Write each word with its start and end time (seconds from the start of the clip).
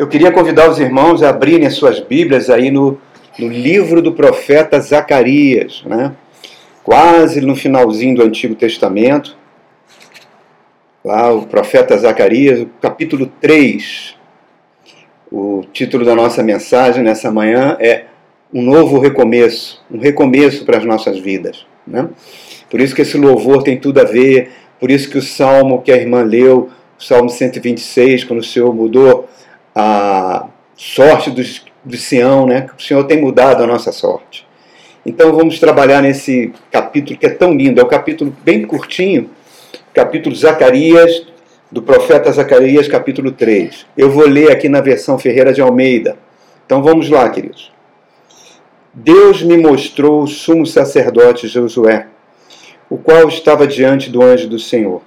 Eu 0.00 0.08
queria 0.08 0.32
convidar 0.32 0.70
os 0.70 0.80
irmãos 0.80 1.22
a 1.22 1.28
abrirem 1.28 1.66
as 1.66 1.74
suas 1.74 2.00
Bíblias 2.00 2.48
aí 2.48 2.70
no, 2.70 2.98
no 3.38 3.48
livro 3.48 4.00
do 4.00 4.14
profeta 4.14 4.80
Zacarias, 4.80 5.82
né? 5.84 6.12
quase 6.82 7.42
no 7.42 7.54
finalzinho 7.54 8.16
do 8.16 8.22
Antigo 8.22 8.54
Testamento. 8.54 9.36
Lá, 11.04 11.30
o 11.30 11.42
profeta 11.42 11.98
Zacarias, 11.98 12.66
capítulo 12.80 13.30
3. 13.42 14.16
O 15.30 15.66
título 15.70 16.02
da 16.02 16.14
nossa 16.14 16.42
mensagem 16.42 17.04
nessa 17.04 17.30
manhã 17.30 17.76
é 17.78 18.06
Um 18.54 18.62
Novo 18.62 18.98
Recomeço 18.98 19.84
um 19.90 19.98
recomeço 19.98 20.64
para 20.64 20.78
as 20.78 20.84
nossas 20.86 21.18
vidas. 21.18 21.66
Né? 21.86 22.08
Por 22.70 22.80
isso 22.80 22.94
que 22.94 23.02
esse 23.02 23.18
louvor 23.18 23.62
tem 23.62 23.78
tudo 23.78 24.00
a 24.00 24.04
ver, 24.04 24.50
por 24.80 24.90
isso 24.90 25.10
que 25.10 25.18
o 25.18 25.22
salmo 25.22 25.82
que 25.82 25.92
a 25.92 25.96
irmã 25.96 26.22
leu, 26.22 26.70
o 26.98 27.02
salmo 27.04 27.28
126, 27.28 28.24
quando 28.24 28.40
o 28.40 28.42
Senhor 28.42 28.74
mudou 28.74 29.28
a 29.80 30.46
sorte 30.76 31.30
dos, 31.30 31.64
do 31.84 31.96
Sião, 31.96 32.46
né? 32.46 32.68
o 32.78 32.82
Senhor 32.82 33.04
tem 33.04 33.20
mudado 33.20 33.62
a 33.62 33.66
nossa 33.66 33.90
sorte. 33.92 34.46
Então 35.04 35.32
vamos 35.32 35.58
trabalhar 35.58 36.02
nesse 36.02 36.52
capítulo 36.70 37.18
que 37.18 37.26
é 37.26 37.30
tão 37.30 37.54
lindo, 37.54 37.80
é 37.80 37.84
um 37.84 37.88
capítulo 37.88 38.34
bem 38.44 38.66
curtinho, 38.66 39.30
capítulo 39.94 40.34
Zacarias, 40.36 41.26
do 41.70 41.82
profeta 41.82 42.30
Zacarias, 42.30 42.88
capítulo 42.88 43.30
3. 43.32 43.86
Eu 43.96 44.10
vou 44.10 44.26
ler 44.26 44.50
aqui 44.50 44.68
na 44.68 44.80
versão 44.80 45.18
Ferreira 45.18 45.52
de 45.52 45.62
Almeida. 45.62 46.16
Então 46.66 46.82
vamos 46.82 47.08
lá, 47.08 47.28
queridos. 47.30 47.72
Deus 48.92 49.42
me 49.42 49.56
mostrou 49.56 50.22
o 50.22 50.26
sumo 50.26 50.66
sacerdote 50.66 51.46
Josué, 51.48 52.08
o 52.90 52.98
qual 52.98 53.28
estava 53.28 53.66
diante 53.66 54.10
do 54.10 54.20
anjo 54.20 54.48
do 54.48 54.58
Senhor. 54.58 55.00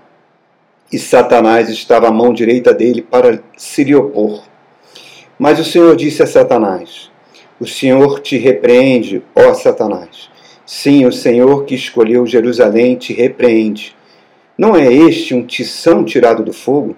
E 0.91 0.97
Satanás 0.97 1.69
estava 1.69 2.07
à 2.07 2.11
mão 2.11 2.33
direita 2.33 2.73
dele 2.73 3.01
para 3.01 3.39
se 3.57 3.83
lhe 3.83 3.93
opor. 3.93 4.43
Mas 5.37 5.59
o 5.59 5.65
Senhor 5.65 5.95
disse 5.95 6.21
a 6.21 6.27
Satanás: 6.27 7.11
O 7.59 7.65
Senhor 7.65 8.19
te 8.19 8.37
repreende, 8.37 9.23
ó 9.35 9.53
Satanás. 9.53 10.29
Sim, 10.65 11.05
o 11.05 11.11
Senhor 11.11 11.65
que 11.65 11.75
escolheu 11.75 12.25
Jerusalém 12.25 12.95
te 12.95 13.13
repreende. 13.13 13.95
Não 14.57 14.75
é 14.75 14.91
este 14.91 15.33
um 15.33 15.45
tição 15.45 16.05
tirado 16.05 16.43
do 16.43 16.53
fogo? 16.53 16.95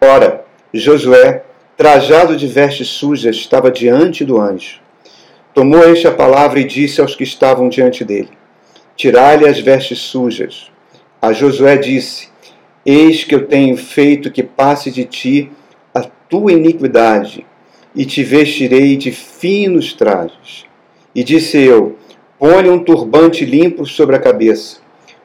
Ora, 0.00 0.44
Josué, 0.72 1.42
trajado 1.76 2.36
de 2.36 2.46
vestes 2.46 2.88
sujas, 2.88 3.36
estava 3.36 3.70
diante 3.70 4.24
do 4.24 4.40
anjo. 4.40 4.80
Tomou 5.54 5.82
este 5.90 6.06
a 6.06 6.12
palavra 6.12 6.60
e 6.60 6.64
disse 6.64 7.00
aos 7.00 7.16
que 7.16 7.24
estavam 7.24 7.68
diante 7.68 8.04
dele: 8.04 8.30
Tirai-lhe 8.94 9.48
as 9.48 9.58
vestes 9.58 9.98
sujas. 9.98 10.70
A 11.20 11.32
Josué 11.32 11.76
disse: 11.76 12.28
Eis 12.84 13.24
que 13.24 13.34
eu 13.34 13.46
tenho 13.46 13.76
feito 13.76 14.30
que 14.30 14.42
passe 14.42 14.90
de 14.90 15.04
ti 15.04 15.50
tua 16.28 16.52
iniquidade, 16.52 17.46
e 17.94 18.04
te 18.04 18.22
vestirei 18.22 18.96
de 18.96 19.10
finos 19.10 19.92
trajes. 19.92 20.66
E 21.14 21.24
disse 21.24 21.58
eu: 21.58 21.96
Põe 22.38 22.68
um 22.68 22.78
turbante 22.78 23.44
limpo 23.44 23.86
sobre 23.86 24.16
a 24.16 24.20
cabeça. 24.20 24.78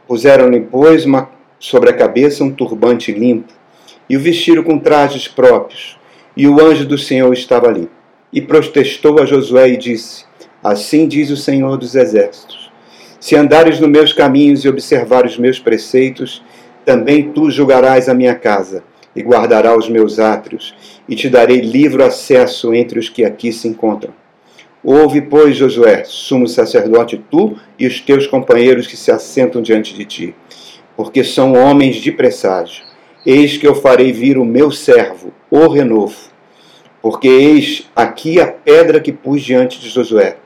Puseram-lhe, 0.07 0.61
pois, 0.61 1.05
uma, 1.05 1.29
sobre 1.59 1.89
a 1.89 1.93
cabeça 1.93 2.43
um 2.43 2.51
turbante 2.51 3.11
limpo, 3.11 3.53
e 4.09 4.17
o 4.17 4.19
vestiram 4.19 4.63
com 4.63 4.79
trajes 4.79 5.27
próprios. 5.27 5.99
E 6.35 6.47
o 6.47 6.59
anjo 6.59 6.85
do 6.85 6.97
Senhor 6.97 7.31
estava 7.31 7.67
ali. 7.67 7.87
E 8.31 8.41
protestou 8.41 9.21
a 9.21 9.25
Josué 9.25 9.69
e 9.69 9.77
disse: 9.77 10.25
Assim 10.63 11.07
diz 11.07 11.29
o 11.29 11.37
Senhor 11.37 11.77
dos 11.77 11.93
Exércitos: 11.93 12.71
Se 13.19 13.35
andares 13.35 13.79
nos 13.79 13.89
meus 13.89 14.13
caminhos 14.13 14.65
e 14.65 14.69
observares 14.69 15.33
os 15.33 15.37
meus 15.37 15.59
preceitos, 15.59 16.43
também 16.83 17.31
tu 17.31 17.51
julgarás 17.51 18.09
a 18.09 18.13
minha 18.13 18.33
casa 18.33 18.83
e 19.15 19.21
guardarás 19.21 19.77
os 19.85 19.89
meus 19.89 20.19
átrios, 20.19 20.75
e 21.07 21.15
te 21.15 21.29
darei 21.29 21.61
livre 21.61 22.03
acesso 22.03 22.73
entre 22.73 22.99
os 22.99 23.09
que 23.09 23.23
aqui 23.23 23.51
se 23.51 23.67
encontram. 23.67 24.13
Ouve, 24.83 25.21
pois, 25.21 25.55
Josué, 25.55 26.03
sumo 26.05 26.47
sacerdote, 26.47 27.23
tu 27.29 27.57
e 27.79 27.87
os 27.87 28.01
teus 28.01 28.27
companheiros 28.27 28.87
que 28.87 28.97
se 28.97 29.11
assentam 29.11 29.61
diante 29.61 29.93
de 29.93 30.05
ti, 30.05 30.35
porque 30.95 31.23
são 31.23 31.53
homens 31.53 31.97
de 31.97 32.11
presságio. 32.11 32.83
Eis 33.25 33.57
que 33.57 33.65
eu 33.65 33.75
farei 33.75 34.11
vir 34.11 34.37
o 34.37 34.43
meu 34.43 34.71
servo, 34.71 35.33
o 35.49 35.67
renovo 35.67 36.33
porque 37.03 37.27
eis 37.27 37.89
aqui 37.93 38.39
a 38.39 38.47
pedra 38.47 39.01
que 39.01 39.11
pus 39.11 39.41
diante 39.41 39.77
de 39.77 39.89
Josué. 39.89 40.37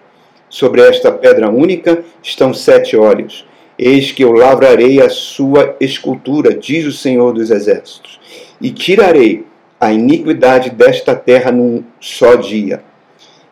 Sobre 0.50 0.81
esta 0.81 1.11
pedra 1.11 1.51
única 1.51 2.03
estão 2.23 2.51
sete 2.51 2.97
olhos. 2.97 3.45
Eis 3.77 4.11
que 4.11 4.23
eu 4.23 4.31
lavrarei 4.31 5.00
a 5.00 5.07
sua 5.07 5.75
escultura, 5.79 6.56
diz 6.56 6.88
o 6.88 6.91
Senhor 6.91 7.31
dos 7.31 7.51
Exércitos, 7.51 8.19
e 8.62 8.72
tirarei 8.72 9.45
a 9.79 9.91
iniquidade 9.91 10.69
desta 10.69 11.16
terra 11.16 11.51
num 11.51 11.84
só 12.00 12.35
dia. 12.35 12.84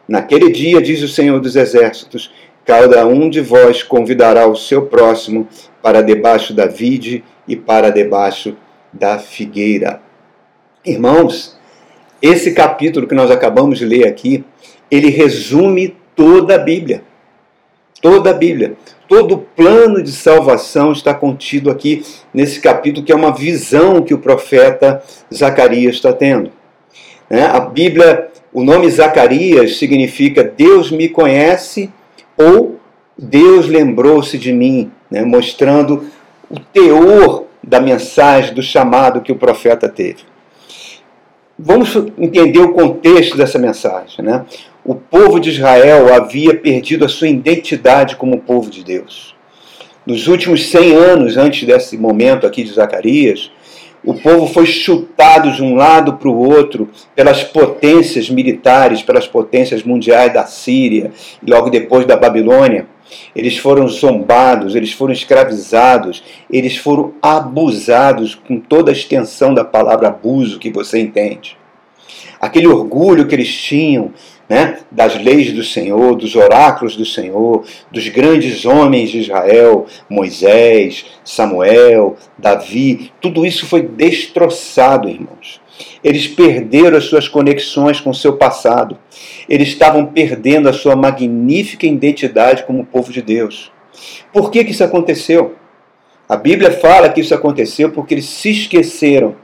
Naquele 0.08 0.52
dia, 0.52 0.82
diz 0.82 1.02
o 1.02 1.08
Senhor 1.08 1.40
dos 1.40 1.56
Exércitos, 1.56 2.32
cada 2.64 3.06
um 3.08 3.30
de 3.30 3.42
vós 3.42 3.84
convidará 3.84 4.48
o 4.48 4.56
seu 4.56 4.88
próximo 4.88 5.48
para 5.82 6.02
debaixo 6.02 6.54
da 6.54 6.66
vide 6.66 7.24
e 7.48 7.56
para 7.56 7.90
debaixo 7.90 8.58
da 8.92 9.20
figueira. 9.20 10.02
Irmãos, 10.84 11.58
esse 12.22 12.54
capítulo 12.54 13.08
que 13.08 13.16
nós 13.16 13.30
acabamos 13.30 13.78
de 13.78 13.86
ler 13.86 14.08
aqui, 14.08 14.44
ele 14.90 15.10
resume 15.10 15.96
toda 16.16 16.56
a 16.56 16.60
Bíblia. 16.60 17.04
Toda 18.06 18.30
a 18.30 18.34
Bíblia. 18.34 18.76
Todo 19.10 19.34
o 19.34 19.38
plano 19.40 20.04
de 20.04 20.12
salvação 20.12 20.92
está 20.92 21.12
contido 21.12 21.72
aqui 21.72 22.06
nesse 22.32 22.62
capítulo, 22.62 23.04
que 23.04 23.12
é 23.12 23.16
uma 23.16 23.34
visão 23.34 24.04
que 24.04 24.14
o 24.14 24.20
profeta 24.20 25.02
Zacarias 25.34 25.96
está 25.96 26.14
tendo. 26.14 26.52
Né? 27.28 27.48
A 27.48 27.60
Bíblia, 27.60 28.28
o 28.54 28.64
nome 28.64 28.88
Zacarias 28.92 29.78
significa 29.80 30.44
Deus 30.44 30.92
me 30.92 31.10
conhece 31.10 31.92
ou 32.38 32.80
Deus 33.18 33.66
lembrou-se 33.66 34.38
de 34.38 34.54
mim, 34.54 34.92
né? 35.10 35.24
mostrando 35.24 36.06
o 36.48 36.60
teor 36.60 37.46
da 37.64 37.80
mensagem, 37.80 38.54
do 38.54 38.62
chamado 38.62 39.20
que 39.22 39.32
o 39.32 39.36
profeta 39.36 39.90
teve. 39.90 40.20
Vamos 41.58 41.96
entender 42.20 42.60
o 42.60 42.72
contexto 42.72 43.36
dessa 43.36 43.58
mensagem. 43.58 44.24
Né? 44.24 44.46
O 44.88 44.94
povo 44.94 45.40
de 45.40 45.50
Israel 45.50 46.14
havia 46.14 46.54
perdido 46.54 47.06
a 47.06 47.10
sua 47.10 47.28
identidade 47.28 48.16
como 48.16 48.42
povo 48.42 48.70
de 48.70 48.84
Deus. 48.84 49.34
Nos 50.06 50.28
últimos 50.28 50.68
100 50.68 50.94
anos, 50.94 51.38
antes 51.38 51.66
desse 51.66 51.98
momento 51.98 52.46
aqui 52.46 52.64
de 52.64 52.72
Zacarias, 52.72 53.50
o 54.04 54.14
povo 54.14 54.46
foi 54.46 54.68
chutado 54.68 55.52
de 55.54 55.64
um 55.64 55.74
lado 55.74 56.18
para 56.18 56.30
o 56.30 56.38
outro 56.38 56.88
pelas 57.16 57.44
potências 57.44 58.30
militares, 58.30 59.02
pelas 59.02 59.28
potências 59.28 59.82
mundiais 59.82 60.32
da 60.32 60.46
Síria 60.46 61.12
e 61.42 61.50
logo 61.50 61.72
depois 61.72 62.06
da 62.06 62.16
Babilônia. 62.16 62.86
Eles 63.36 63.58
foram 63.58 63.88
zombados, 63.88 64.76
eles 64.76 64.92
foram 64.92 65.14
escravizados, 65.14 66.24
eles 66.48 66.78
foram 66.78 67.12
abusados 67.24 68.36
com 68.36 68.60
toda 68.60 68.92
a 68.92 68.94
extensão 68.94 69.52
da 69.52 69.66
palavra 69.66 70.10
abuso 70.10 70.60
que 70.60 70.70
você 70.70 71.00
entende. 71.00 71.58
Aquele 72.40 72.68
orgulho 72.68 73.26
que 73.26 73.34
eles 73.34 73.52
tinham 73.52 74.14
né, 74.48 74.80
das 74.92 75.16
leis 75.22 75.52
do 75.52 75.64
Senhor, 75.64 76.16
dos 76.16 76.36
oráculos 76.36 76.96
do 76.96 77.06
Senhor, 77.06 77.66
dos 77.92 78.08
grandes 78.10 78.66
homens 78.66 79.10
de 79.10 79.20
Israel, 79.20 79.86
Moisés, 80.10 81.06
Samuel, 81.24 82.16
Davi, 82.38 83.12
tudo 83.20 83.46
isso 83.46 83.66
foi 83.66 83.82
destroçado, 83.82 85.10
irmãos. 85.10 85.62
Eles 86.04 86.28
perderam 86.28 86.98
as 86.98 87.06
suas 87.06 87.28
conexões 87.28 88.00
com 88.00 88.12
o 88.12 88.16
seu 88.16 88.38
passado. 88.38 88.98
Eles 89.50 89.70
estavam 89.70 90.06
perdendo 90.06 90.70
a 90.70 90.74
sua 90.74 90.96
magnífica 90.96 91.86
identidade 91.86 92.64
como 92.64 92.86
povo 92.86 93.12
de 93.12 93.22
Deus. 93.22 93.72
Por 94.32 94.52
que, 94.52 94.64
que 94.64 94.72
isso 94.72 94.84
aconteceu? 94.84 95.56
A 96.28 96.36
Bíblia 96.36 96.72
fala 96.72 97.10
que 97.10 97.22
isso 97.22 97.36
aconteceu 97.36 97.92
porque 97.92 98.14
eles 98.14 98.26
se 98.26 98.52
esqueceram, 98.52 99.36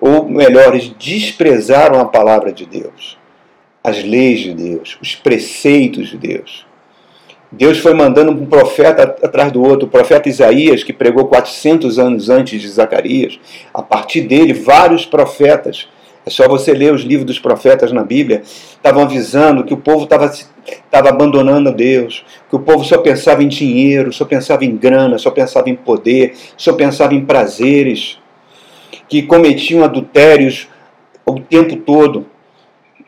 ou 0.00 0.28
melhor, 0.28 0.74
eles 0.74 0.88
desprezaram 0.98 2.00
a 2.00 2.04
palavra 2.04 2.52
de 2.52 2.66
Deus, 2.66 3.16
as 3.84 4.02
leis 4.02 4.40
de 4.40 4.54
Deus, 4.54 4.96
os 5.02 5.14
preceitos 5.14 6.08
de 6.08 6.16
Deus. 6.16 6.66
Deus 7.52 7.78
foi 7.78 7.92
mandando 7.92 8.32
um 8.32 8.46
profeta 8.46 9.02
atrás 9.02 9.52
do 9.52 9.62
outro, 9.62 9.86
o 9.86 9.90
profeta 9.90 10.28
Isaías, 10.28 10.82
que 10.82 10.92
pregou 10.92 11.26
400 11.26 11.98
anos 11.98 12.30
antes 12.30 12.60
de 12.60 12.68
Zacarias. 12.68 13.38
A 13.72 13.82
partir 13.82 14.22
dele, 14.22 14.54
vários 14.54 15.04
profetas, 15.04 15.86
é 16.26 16.30
só 16.30 16.48
você 16.48 16.72
ler 16.72 16.92
os 16.94 17.02
livros 17.02 17.26
dos 17.26 17.38
profetas 17.38 17.92
na 17.92 18.02
Bíblia, 18.02 18.42
estavam 18.42 19.02
avisando 19.02 19.62
que 19.62 19.74
o 19.74 19.76
povo 19.76 20.04
estava 20.04 21.08
abandonando 21.08 21.70
Deus, 21.70 22.24
que 22.48 22.56
o 22.56 22.60
povo 22.60 22.82
só 22.82 22.98
pensava 22.98 23.42
em 23.42 23.48
dinheiro, 23.48 24.12
só 24.12 24.24
pensava 24.24 24.64
em 24.64 24.74
grana, 24.74 25.18
só 25.18 25.30
pensava 25.30 25.68
em 25.68 25.76
poder, 25.76 26.34
só 26.56 26.72
pensava 26.72 27.14
em 27.14 27.24
prazeres, 27.24 28.18
que 29.08 29.22
cometiam 29.22 29.84
adultérios 29.84 30.66
o 31.26 31.38
tempo 31.38 31.76
todo. 31.76 32.26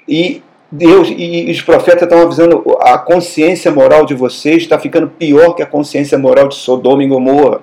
E 0.07 0.43
Deus 0.77 1.09
e 1.17 1.51
os 1.51 1.63
profetas 1.63 2.03
estão 2.03 2.21
avisando 2.21 2.63
a 2.81 2.99
consciência 2.99 3.71
moral 3.71 4.05
de 4.05 4.15
vocês 4.15 4.63
está 4.63 4.79
ficando 4.79 5.09
pior 5.09 5.55
que 5.55 5.63
a 5.63 5.67
consciência 5.67 6.19
moral 6.19 6.49
de 6.49 6.57
Sodoma 6.57 7.03
e 7.03 7.09
Gomorra. 7.09 7.61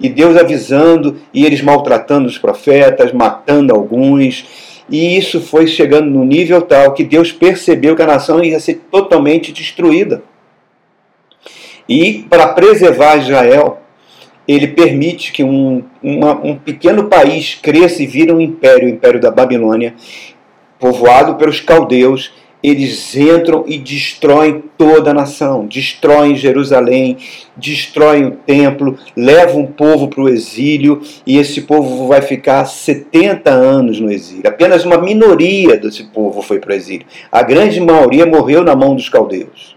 E 0.00 0.08
Deus 0.08 0.36
avisando 0.36 1.16
e 1.32 1.46
eles 1.46 1.62
maltratando 1.62 2.26
os 2.26 2.36
profetas, 2.36 3.12
matando 3.12 3.72
alguns. 3.72 4.44
E 4.90 5.16
isso 5.16 5.40
foi 5.40 5.68
chegando 5.68 6.10
no 6.10 6.24
nível 6.24 6.60
tal 6.60 6.92
que 6.92 7.04
Deus 7.04 7.30
percebeu 7.30 7.94
que 7.94 8.02
a 8.02 8.06
nação 8.06 8.42
ia 8.42 8.58
ser 8.58 8.82
totalmente 8.90 9.52
destruída. 9.52 10.22
E 11.88 12.26
para 12.28 12.48
preservar 12.48 13.16
Israel, 13.16 13.78
ele 14.48 14.68
permite 14.68 15.32
que 15.32 15.44
um, 15.44 15.84
uma, 16.02 16.34
um 16.34 16.56
pequeno 16.56 17.04
país 17.04 17.54
cresça 17.54 18.02
e 18.02 18.06
vira 18.06 18.34
um 18.34 18.40
império, 18.40 18.88
o 18.88 18.90
império 18.90 19.20
da 19.20 19.30
Babilônia, 19.30 19.94
povoado 20.84 21.36
pelos 21.36 21.60
caldeus, 21.60 22.30
eles 22.62 23.16
entram 23.16 23.64
e 23.66 23.78
destroem 23.78 24.62
toda 24.76 25.12
a 25.12 25.14
nação, 25.14 25.64
destroem 25.64 26.36
Jerusalém, 26.36 27.16
destroem 27.56 28.26
o 28.26 28.32
templo, 28.32 28.98
levam 29.16 29.62
o 29.62 29.66
povo 29.66 30.08
para 30.08 30.20
o 30.20 30.28
exílio 30.28 31.00
e 31.26 31.38
esse 31.38 31.62
povo 31.62 32.06
vai 32.06 32.20
ficar 32.20 32.66
70 32.66 33.50
anos 33.50 33.98
no 33.98 34.12
exílio. 34.12 34.46
Apenas 34.46 34.84
uma 34.84 34.98
minoria 34.98 35.78
desse 35.78 36.04
povo 36.04 36.42
foi 36.42 36.58
para 36.58 36.72
o 36.72 36.76
exílio. 36.76 37.06
A 37.32 37.42
grande 37.42 37.80
maioria 37.80 38.26
morreu 38.26 38.62
na 38.62 38.76
mão 38.76 38.94
dos 38.94 39.08
caldeus. 39.08 39.74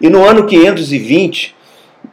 E 0.00 0.08
no 0.08 0.24
ano 0.24 0.46
520, 0.46 1.56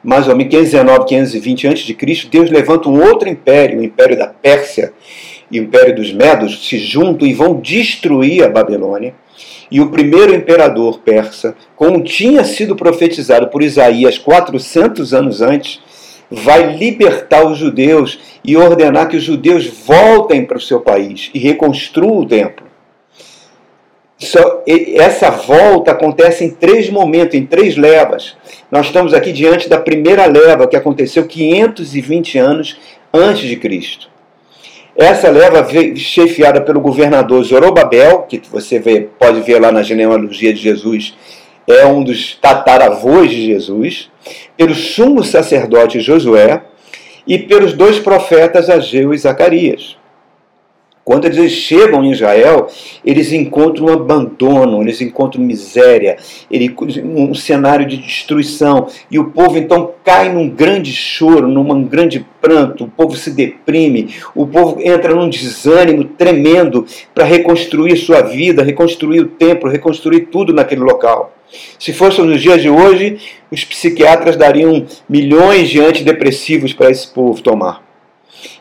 mais 0.03 0.27
ou 0.27 0.35
menos 0.35 0.49
519, 0.49 1.05
520 1.05 1.67
a.C., 1.67 2.27
Deus 2.31 2.49
levanta 2.49 2.89
um 2.89 2.99
outro 2.99 3.29
império, 3.29 3.79
o 3.79 3.83
império 3.83 4.17
da 4.17 4.25
Pérsia 4.25 4.91
império 5.57 5.95
dos 5.95 6.11
Medos, 6.11 6.67
se 6.67 6.77
juntam 6.77 7.27
e 7.27 7.33
vão 7.33 7.59
destruir 7.59 8.43
a 8.43 8.49
Babilônia. 8.49 9.13
E 9.69 9.81
o 9.81 9.89
primeiro 9.89 10.35
imperador 10.35 10.99
persa, 10.99 11.55
como 11.75 12.03
tinha 12.03 12.43
sido 12.43 12.75
profetizado 12.75 13.47
por 13.47 13.63
Isaías 13.63 14.17
400 14.17 15.13
anos 15.13 15.41
antes, 15.41 15.81
vai 16.29 16.75
libertar 16.75 17.45
os 17.45 17.57
judeus 17.57 18.19
e 18.43 18.57
ordenar 18.57 19.07
que 19.07 19.17
os 19.17 19.23
judeus 19.23 19.67
voltem 19.67 20.45
para 20.45 20.57
o 20.57 20.61
seu 20.61 20.79
país 20.79 21.29
e 21.33 21.39
reconstruam 21.39 22.19
o 22.19 22.25
templo. 22.25 22.65
essa 24.95 25.29
volta 25.31 25.91
acontece 25.91 26.45
em 26.45 26.49
três 26.49 26.89
momentos, 26.89 27.35
em 27.35 27.45
três 27.45 27.75
levas. 27.75 28.35
Nós 28.71 28.87
estamos 28.87 29.13
aqui 29.13 29.31
diante 29.31 29.67
da 29.67 29.79
primeira 29.79 30.25
leva, 30.25 30.67
que 30.67 30.75
aconteceu 30.75 31.27
520 31.27 32.37
anos 32.37 32.77
antes 33.13 33.47
de 33.47 33.55
Cristo. 33.57 34.12
Essa 34.95 35.29
leva 35.29 35.67
chefiada 35.95 36.61
pelo 36.61 36.79
governador 36.79 37.43
Zorobabel, 37.43 38.27
que 38.29 38.41
você 38.51 38.77
vê, 38.77 39.07
pode 39.17 39.41
ver 39.41 39.59
lá 39.59 39.71
na 39.71 39.81
genealogia 39.81 40.53
de 40.53 40.61
Jesus, 40.61 41.15
é 41.67 41.85
um 41.85 42.03
dos 42.03 42.35
tataravôs 42.35 43.31
de 43.31 43.47
Jesus, 43.47 44.11
pelo 44.55 44.75
sumo 44.75 45.23
sacerdote 45.23 45.99
Josué 45.99 46.61
e 47.25 47.39
pelos 47.39 47.73
dois 47.73 47.97
profetas 47.97 48.69
Ageu 48.69 49.13
e 49.13 49.17
Zacarias. 49.17 49.97
Quando 51.05 51.25
eles 51.25 51.51
chegam 51.51 52.01
em 52.05 52.11
Israel, 52.11 52.67
eles 53.03 53.33
encontram 53.33 53.87
um 53.87 53.93
abandono, 53.93 54.81
eles 54.81 55.01
encontram 55.01 55.43
miséria, 55.43 56.15
um 57.03 57.35
cenário 57.35 57.85
de 57.85 57.97
destruição. 57.97 58.87
E 59.11 59.19
o 59.19 59.25
povo 59.25 59.57
então 59.57 59.91
cai 60.01 60.31
num 60.31 60.47
grande 60.47 60.93
choro, 60.93 61.49
num 61.49 61.83
grande 61.83 62.25
pranto, 62.41 62.85
o 62.85 62.87
povo 62.87 63.17
se 63.17 63.31
deprime, 63.31 64.15
o 64.33 64.47
povo 64.47 64.79
entra 64.79 65.13
num 65.13 65.29
desânimo 65.29 66.05
tremendo 66.05 66.85
para 67.13 67.25
reconstruir 67.25 67.97
sua 67.97 68.21
vida, 68.21 68.63
reconstruir 68.63 69.19
o 69.19 69.27
templo, 69.27 69.69
reconstruir 69.69 70.27
tudo 70.27 70.53
naquele 70.53 70.81
local. 70.81 71.33
Se 71.77 71.91
fosse 71.91 72.21
nos 72.21 72.41
dias 72.41 72.61
de 72.61 72.69
hoje, 72.69 73.17
os 73.51 73.63
psiquiatras 73.65 74.37
dariam 74.37 74.85
milhões 75.07 75.69
de 75.69 75.81
antidepressivos 75.81 76.71
para 76.73 76.89
esse 76.89 77.07
povo 77.07 77.41
tomar. 77.41 77.92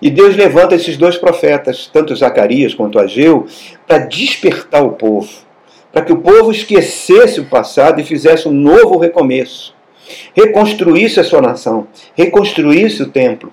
E 0.01 0.11
Deus 0.11 0.37
levanta 0.37 0.75
esses 0.75 0.97
dois 0.97 1.17
profetas, 1.17 1.91
tanto 1.93 2.15
Zacarias 2.15 2.75
quanto 2.75 2.99
Ageu, 2.99 3.47
para 3.87 3.99
despertar 3.99 4.83
o 4.85 4.93
povo, 4.93 5.31
para 5.93 6.03
que 6.03 6.13
o 6.13 6.19
povo 6.19 6.51
esquecesse 6.51 7.41
o 7.41 7.47
passado 7.47 8.01
e 8.01 8.05
fizesse 8.05 8.49
um 8.49 8.53
novo 8.53 8.99
recomeço, 8.99 9.75
reconstruísse 10.35 11.21
a 11.21 11.25
sua 11.25 11.41
nação, 11.41 11.87
reconstruísse 12.15 13.03
o 13.03 13.09
templo, 13.09 13.53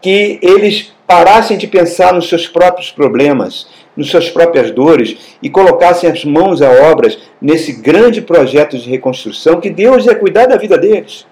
que 0.00 0.38
eles 0.42 0.92
parassem 1.06 1.56
de 1.56 1.66
pensar 1.66 2.12
nos 2.12 2.28
seus 2.28 2.48
próprios 2.48 2.90
problemas, 2.90 3.68
nas 3.96 4.08
suas 4.08 4.28
próprias 4.28 4.70
dores 4.70 5.16
e 5.42 5.48
colocassem 5.48 6.10
as 6.10 6.24
mãos 6.24 6.60
a 6.60 6.70
obras 6.70 7.18
nesse 7.40 7.72
grande 7.72 8.20
projeto 8.20 8.76
de 8.76 8.90
reconstrução 8.90 9.60
que 9.60 9.70
Deus 9.70 10.04
ia 10.04 10.14
cuidar 10.14 10.46
da 10.46 10.56
vida 10.56 10.76
deles. 10.76 11.26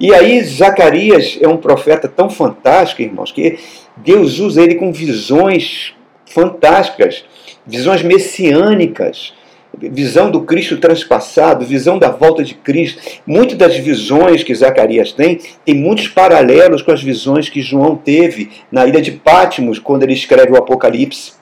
E 0.00 0.14
aí 0.14 0.42
Zacarias 0.42 1.38
é 1.40 1.48
um 1.48 1.56
profeta 1.56 2.08
tão 2.08 2.28
fantástico, 2.28 3.02
irmãos, 3.02 3.32
que 3.32 3.58
Deus 3.96 4.38
usa 4.38 4.62
ele 4.62 4.74
com 4.74 4.92
visões 4.92 5.94
fantásticas, 6.26 7.24
visões 7.66 8.02
messiânicas, 8.02 9.34
visão 9.78 10.30
do 10.30 10.42
Cristo 10.42 10.76
transpassado, 10.76 11.64
visão 11.64 11.98
da 11.98 12.10
volta 12.10 12.44
de 12.44 12.54
Cristo. 12.54 13.00
Muitas 13.26 13.56
das 13.56 13.76
visões 13.76 14.42
que 14.42 14.54
Zacarias 14.54 15.12
tem, 15.12 15.38
tem 15.64 15.74
muitos 15.74 16.08
paralelos 16.08 16.82
com 16.82 16.92
as 16.92 17.02
visões 17.02 17.48
que 17.48 17.60
João 17.62 17.96
teve 17.96 18.50
na 18.70 18.86
ilha 18.86 19.00
de 19.00 19.12
Pátimos, 19.12 19.78
quando 19.78 20.02
ele 20.02 20.12
escreve 20.12 20.52
o 20.52 20.56
Apocalipse, 20.56 21.32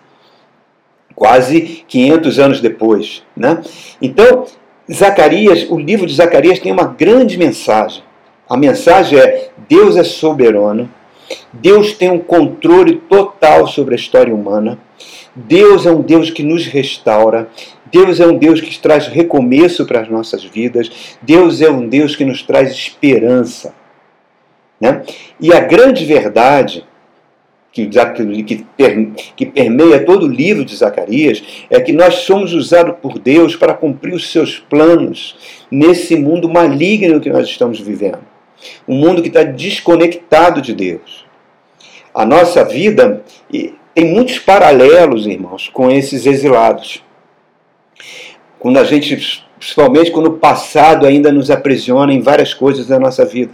quase 1.14 1.84
500 1.88 2.38
anos 2.38 2.60
depois. 2.60 3.22
Né? 3.36 3.60
Então, 4.00 4.46
Zacarias, 4.90 5.66
o 5.68 5.78
livro 5.78 6.06
de 6.06 6.14
Zacarias 6.14 6.58
tem 6.58 6.72
uma 6.72 6.84
grande 6.84 7.36
mensagem. 7.36 8.02
A 8.50 8.56
mensagem 8.56 9.16
é: 9.16 9.48
Deus 9.68 9.96
é 9.96 10.02
soberano, 10.02 10.90
Deus 11.52 11.92
tem 11.92 12.10
um 12.10 12.18
controle 12.18 12.96
total 13.08 13.68
sobre 13.68 13.94
a 13.94 13.96
história 13.96 14.34
humana, 14.34 14.76
Deus 15.36 15.86
é 15.86 15.92
um 15.92 16.00
Deus 16.00 16.30
que 16.30 16.42
nos 16.42 16.66
restaura, 16.66 17.48
Deus 17.92 18.18
é 18.18 18.26
um 18.26 18.36
Deus 18.36 18.60
que 18.60 18.76
traz 18.76 19.06
recomeço 19.06 19.86
para 19.86 20.00
as 20.00 20.08
nossas 20.08 20.42
vidas, 20.42 21.16
Deus 21.22 21.62
é 21.62 21.70
um 21.70 21.88
Deus 21.88 22.16
que 22.16 22.24
nos 22.24 22.42
traz 22.42 22.72
esperança. 22.72 23.72
Né? 24.80 25.04
E 25.38 25.52
a 25.52 25.60
grande 25.60 26.04
verdade 26.04 26.84
que, 27.70 27.86
que, 27.86 28.66
que 29.36 29.46
permeia 29.46 30.04
todo 30.04 30.26
o 30.26 30.28
livro 30.28 30.64
de 30.64 30.74
Zacarias 30.74 31.66
é 31.70 31.78
que 31.80 31.92
nós 31.92 32.14
somos 32.14 32.52
usados 32.52 32.96
por 33.00 33.16
Deus 33.16 33.54
para 33.54 33.74
cumprir 33.74 34.12
os 34.12 34.32
seus 34.32 34.58
planos 34.58 35.36
nesse 35.70 36.16
mundo 36.16 36.48
maligno 36.48 37.20
que 37.20 37.30
nós 37.30 37.46
estamos 37.46 37.78
vivendo. 37.78 38.29
Um 38.86 38.96
mundo 38.96 39.22
que 39.22 39.28
está 39.28 39.42
desconectado 39.42 40.60
de 40.60 40.74
Deus. 40.74 41.24
A 42.14 42.24
nossa 42.24 42.64
vida 42.64 43.24
tem 43.94 44.04
muitos 44.04 44.38
paralelos, 44.38 45.26
irmãos, 45.26 45.68
com 45.68 45.90
esses 45.90 46.26
exilados. 46.26 47.02
Quando 48.58 48.78
a 48.78 48.84
gente, 48.84 49.44
principalmente 49.58 50.10
quando 50.10 50.26
o 50.26 50.38
passado 50.38 51.06
ainda 51.06 51.30
nos 51.32 51.50
aprisiona 51.50 52.12
em 52.12 52.20
várias 52.20 52.54
coisas 52.54 52.86
da 52.86 52.98
nossa 52.98 53.24
vida. 53.24 53.52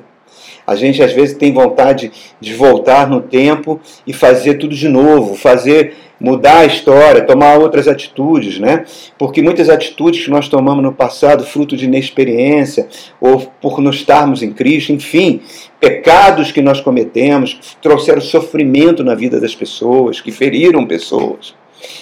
A 0.66 0.74
gente 0.74 1.02
às 1.02 1.12
vezes 1.12 1.36
tem 1.36 1.52
vontade 1.52 2.10
de 2.40 2.54
voltar 2.54 3.08
no 3.08 3.20
tempo 3.20 3.80
e 4.06 4.12
fazer 4.12 4.54
tudo 4.54 4.74
de 4.74 4.88
novo, 4.88 5.34
fazer 5.34 5.94
mudar 6.18 6.60
a 6.60 6.66
história, 6.66 7.24
tomar 7.24 7.58
outras 7.58 7.86
atitudes, 7.86 8.58
né? 8.58 8.84
Porque 9.18 9.42
muitas 9.42 9.68
atitudes 9.68 10.24
que 10.24 10.30
nós 10.30 10.48
tomamos 10.48 10.82
no 10.82 10.92
passado, 10.92 11.44
fruto 11.44 11.76
de 11.76 11.84
inexperiência, 11.84 12.88
ou 13.20 13.40
por 13.60 13.80
não 13.80 13.90
estarmos 13.90 14.42
em 14.42 14.52
Cristo, 14.52 14.92
enfim, 14.92 15.40
pecados 15.78 16.50
que 16.50 16.62
nós 16.62 16.80
cometemos, 16.80 17.54
que 17.54 17.76
trouxeram 17.82 18.20
sofrimento 18.20 19.04
na 19.04 19.14
vida 19.14 19.40
das 19.40 19.54
pessoas, 19.54 20.20
que 20.20 20.32
feriram 20.32 20.86
pessoas, 20.86 21.54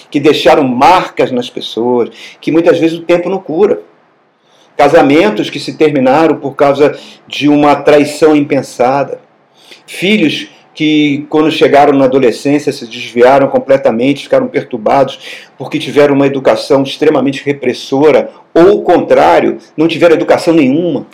que 0.09 0.19
deixaram 0.19 0.63
marcas 0.63 1.31
nas 1.31 1.49
pessoas, 1.49 2.09
que 2.39 2.51
muitas 2.51 2.79
vezes 2.79 2.97
o 2.97 3.03
tempo 3.03 3.29
não 3.29 3.39
cura. 3.39 3.81
Casamentos 4.77 5.49
que 5.49 5.59
se 5.59 5.73
terminaram 5.73 6.37
por 6.37 6.55
causa 6.55 6.97
de 7.27 7.47
uma 7.47 7.75
traição 7.75 8.35
impensada. 8.35 9.21
Filhos 9.87 10.49
que, 10.75 11.25
quando 11.29 11.49
chegaram 11.49 11.97
na 11.97 12.05
adolescência, 12.05 12.71
se 12.71 12.85
desviaram 12.85 13.47
completamente, 13.47 14.23
ficaram 14.23 14.47
perturbados 14.47 15.47
porque 15.57 15.79
tiveram 15.79 16.13
uma 16.13 16.27
educação 16.27 16.83
extremamente 16.83 17.43
repressora, 17.43 18.29
ou 18.53 18.79
o 18.79 18.81
contrário, 18.81 19.57
não 19.77 19.87
tiveram 19.87 20.15
educação 20.15 20.53
nenhuma. 20.53 21.07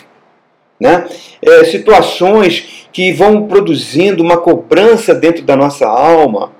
Né? 0.80 1.06
É, 1.40 1.64
situações 1.64 2.88
que 2.92 3.12
vão 3.12 3.46
produzindo 3.46 4.20
uma 4.20 4.36
cobrança 4.36 5.14
dentro 5.14 5.44
da 5.44 5.54
nossa 5.54 5.86
alma, 5.86 6.50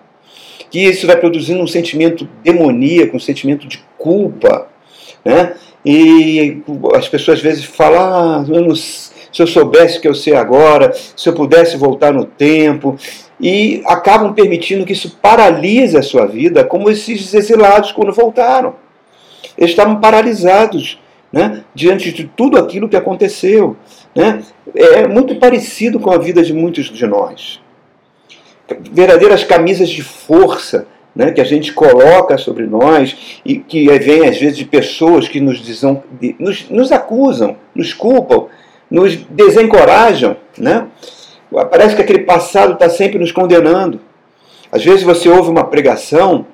que 0.71 0.79
isso 0.79 1.07
vai 1.07 1.17
produzindo 1.17 1.61
um 1.61 1.67
sentimento 1.67 2.27
demoníaco, 2.43 3.17
um 3.17 3.21
sentimento 3.21 3.67
de 3.67 3.85
culpa. 3.99 4.69
Né? 5.25 5.55
E 5.85 6.62
as 6.95 7.09
pessoas 7.09 7.39
às 7.39 7.43
vezes 7.43 7.65
falam, 7.65 8.01
ah, 8.01 8.45
se 8.75 9.43
eu 9.43 9.47
soubesse 9.47 9.99
o 9.99 10.01
que 10.01 10.09
eu 10.09 10.15
sei 10.15 10.35
agora, 10.35 10.93
se 10.95 11.29
eu 11.29 11.33
pudesse 11.33 11.77
voltar 11.77 12.12
no 12.12 12.25
tempo, 12.25 12.97
e 13.41 13.83
acabam 13.87 14.33
permitindo 14.33 14.85
que 14.85 14.93
isso 14.93 15.19
paralise 15.21 15.97
a 15.97 16.03
sua 16.03 16.27
vida, 16.27 16.65
como 16.65 16.89
esses 16.89 17.35
exilados 17.35 17.91
quando 17.91 18.12
voltaram. 18.12 18.77
Eles 19.59 19.71
estavam 19.71 20.01
paralisados 20.01 21.01
né, 21.33 21.65
diante 21.75 22.12
de 22.12 22.25
tudo 22.25 22.59
aquilo 22.59 22.89
que 22.89 22.97
aconteceu. 22.97 23.77
Né? 24.15 24.43
É 24.75 25.09
muito 25.09 25.37
parecido 25.37 25.99
com 25.99 26.11
a 26.12 26.19
vida 26.19 26.43
de 26.43 26.53
muitos 26.53 26.87
de 26.87 27.07
nós. 27.07 27.61
Verdadeiras 28.93 29.43
camisas 29.43 29.89
de 29.89 30.03
força 30.03 30.87
né, 31.14 31.31
que 31.31 31.40
a 31.40 31.45
gente 31.45 31.73
coloca 31.73 32.38
sobre 32.38 32.66
nós 32.66 33.40
e 33.45 33.57
que 33.59 33.87
vem 33.99 34.26
às 34.26 34.38
vezes 34.38 34.57
de 34.57 34.64
pessoas 34.64 35.28
que 35.28 35.40
nos, 35.40 35.59
dizem, 35.59 36.02
nos, 36.38 36.69
nos 36.71 36.90
acusam, 36.90 37.57
nos 37.75 37.92
culpam, 37.92 38.47
nos 38.90 39.16
desencorajam. 39.16 40.37
Né? 40.59 40.87
Parece 41.71 41.97
que 41.97 42.02
aquele 42.02 42.21
passado 42.21 42.75
está 42.75 42.88
sempre 42.88 43.19
nos 43.19 43.33
condenando. 43.33 44.00
Às 44.71 44.85
vezes 44.85 45.02
você 45.02 45.28
ouve 45.28 45.50
uma 45.50 45.64
pregação 45.64 46.47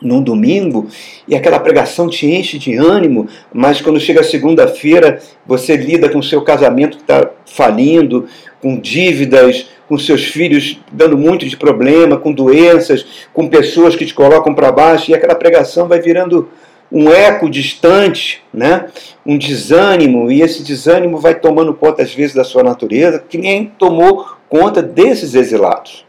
num 0.00 0.22
domingo 0.22 0.88
e 1.26 1.34
aquela 1.34 1.58
pregação 1.58 2.08
te 2.08 2.26
enche 2.26 2.58
de 2.58 2.76
ânimo, 2.76 3.28
mas 3.52 3.80
quando 3.80 3.98
chega 3.98 4.22
segunda-feira 4.22 5.20
você 5.46 5.76
lida 5.76 6.08
com 6.08 6.18
o 6.18 6.22
seu 6.22 6.42
casamento 6.42 6.98
que 6.98 7.02
está 7.02 7.30
falindo, 7.46 8.26
com 8.60 8.78
dívidas, 8.78 9.68
com 9.88 9.98
seus 9.98 10.24
filhos 10.24 10.80
dando 10.90 11.16
muito 11.16 11.46
de 11.46 11.56
problema, 11.56 12.16
com 12.16 12.32
doenças, 12.32 13.26
com 13.32 13.48
pessoas 13.48 13.94
que 13.94 14.06
te 14.06 14.14
colocam 14.14 14.54
para 14.54 14.72
baixo, 14.72 15.10
e 15.10 15.14
aquela 15.14 15.34
pregação 15.34 15.86
vai 15.86 16.00
virando 16.00 16.48
um 16.90 17.10
eco 17.10 17.50
distante, 17.50 18.42
né? 18.52 18.86
um 19.24 19.36
desânimo, 19.36 20.30
e 20.30 20.42
esse 20.42 20.62
desânimo 20.62 21.18
vai 21.18 21.34
tomando 21.34 21.74
conta, 21.74 22.02
às 22.02 22.14
vezes, 22.14 22.34
da 22.34 22.44
sua 22.44 22.62
natureza, 22.62 23.22
que 23.28 23.38
nem 23.38 23.66
tomou 23.78 24.26
conta 24.48 24.82
desses 24.82 25.34
exilados. 25.34 26.04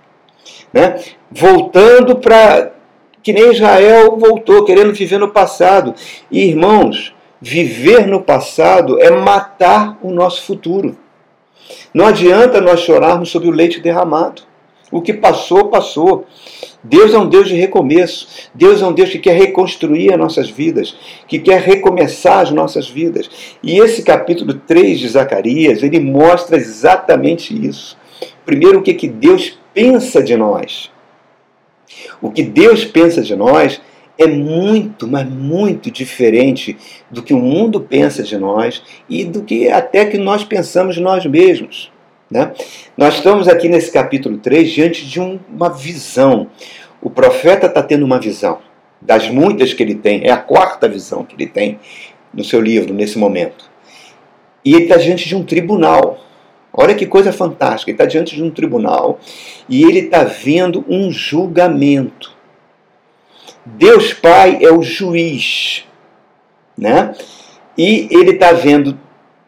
Né? 0.72 1.00
Voltando 1.32 2.18
para. 2.18 2.72
que 3.24 3.34
nem 3.34 3.52
Israel 3.52 4.18
voltou, 4.18 4.66
querendo 4.66 4.94
viver 4.94 5.18
no 5.18 5.30
passado. 5.30 5.96
E, 6.30 6.48
irmãos, 6.48 7.16
viver 7.42 8.06
no 8.06 8.22
passado 8.22 9.02
é 9.02 9.10
matar 9.10 9.98
o 10.02 10.12
nosso 10.12 10.44
futuro. 10.44 10.98
Não 11.94 12.06
adianta 12.06 12.62
nós 12.62 12.82
chorarmos 12.82 13.30
sobre 13.30 13.48
o 13.48 13.52
leite 13.52 13.80
derramado. 13.80 14.44
O 14.92 15.02
que 15.02 15.14
passou, 15.14 15.66
passou. 15.66 16.26
Deus 16.82 17.14
é 17.14 17.18
um 17.18 17.28
Deus 17.28 17.50
de 17.50 17.56
recomeço. 17.56 18.50
Deus 18.54 18.82
é 18.82 18.86
um 18.86 18.94
Deus 18.94 19.10
que 19.10 19.20
quer 19.20 19.36
reconstruir 19.36 20.14
as 20.14 20.20
nossas 20.20 20.50
vidas, 20.50 20.96
que 21.28 21.40
quer 21.40 21.62
recomeçar 21.62 22.40
as 22.40 22.52
nossas 22.52 22.90
vidas. 22.90 23.30
E 23.62 23.80
esse 23.80 24.04
capítulo 24.04 24.54
3 24.54 25.00
de 25.00 25.10
Zacarias, 25.10 25.84
ele 25.84 26.00
mostra 26.00 26.56
exatamente 26.56 27.54
isso. 27.54 27.98
Primeiro, 28.46 28.80
o 28.80 28.82
que, 28.82 28.94
que 28.94 29.08
Deus 29.08 29.58
pensa 29.74 30.24
de 30.24 30.38
nós. 30.38 30.90
O 32.22 32.32
que 32.32 32.44
Deus 32.44 32.86
pensa 32.86 33.22
de 33.22 33.36
nós 33.36 33.82
é 34.18 34.28
muito, 34.28 35.08
mas 35.08 35.28
muito 35.30 35.92
diferente 35.92 36.78
do 37.10 37.22
que 37.22 37.34
o 37.34 37.40
mundo 37.40 37.82
pensa 37.82 38.24
de 38.24 38.38
nós 38.38 38.84
e 39.10 39.24
do 39.24 39.44
que 39.44 39.70
até 39.70 40.06
que 40.06 40.18
nós 40.18 40.44
pensamos 40.44 40.98
nós 40.98 41.26
mesmos. 41.26 41.92
Né? 42.30 42.52
Nós 42.98 43.16
estamos 43.16 43.48
aqui 43.48 43.70
nesse 43.70 43.92
capítulo 43.92 44.38
3 44.38 44.70
diante 44.70 45.06
de 45.06 45.22
um, 45.22 45.40
uma 45.50 45.70
visão. 45.70 46.48
O 47.02 47.10
profeta 47.10 47.68
está 47.68 47.82
tendo 47.82 48.04
uma 48.04 48.20
visão, 48.20 48.60
das 49.02 49.30
muitas 49.30 49.74
que 49.74 49.84
ele 49.84 49.96
tem, 49.96 50.26
é 50.26 50.32
a 50.32 50.38
quarta 50.38 50.90
visão 50.90 51.24
que 51.24 51.36
ele 51.36 51.48
tem 51.48 51.80
no 52.34 52.44
seu 52.44 52.60
livro, 52.60 52.94
nesse 52.94 53.18
momento. 53.18 53.70
E 54.66 54.74
ele 54.74 54.84
está 54.84 54.98
diante 54.98 55.28
de 55.28 55.36
um 55.36 55.44
tribunal. 55.44 56.20
Olha 56.74 56.94
que 56.94 57.06
coisa 57.06 57.32
fantástica, 57.32 57.90
ele 57.90 57.96
está 57.96 58.06
diante 58.06 58.36
de 58.36 58.44
um 58.44 58.52
tribunal 58.52 59.20
e 59.70 59.84
ele 59.84 60.00
está 60.00 60.24
vendo 60.24 60.84
um 60.88 61.10
julgamento. 61.10 62.37
Deus 63.76 64.14
Pai 64.14 64.60
é 64.62 64.72
o 64.72 64.82
juiz, 64.82 65.84
né? 66.78 67.14
E 67.78 68.08
ele 68.10 68.32
está 68.32 68.54
vendo 68.54 68.98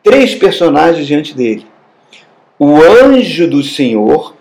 três 0.03 0.35
personagens 0.35 1.07
diante 1.07 1.35
dele: 1.35 1.65
o 2.57 2.75
anjo 2.75 3.47
do 3.47 3.63
Senhor. 3.63 4.37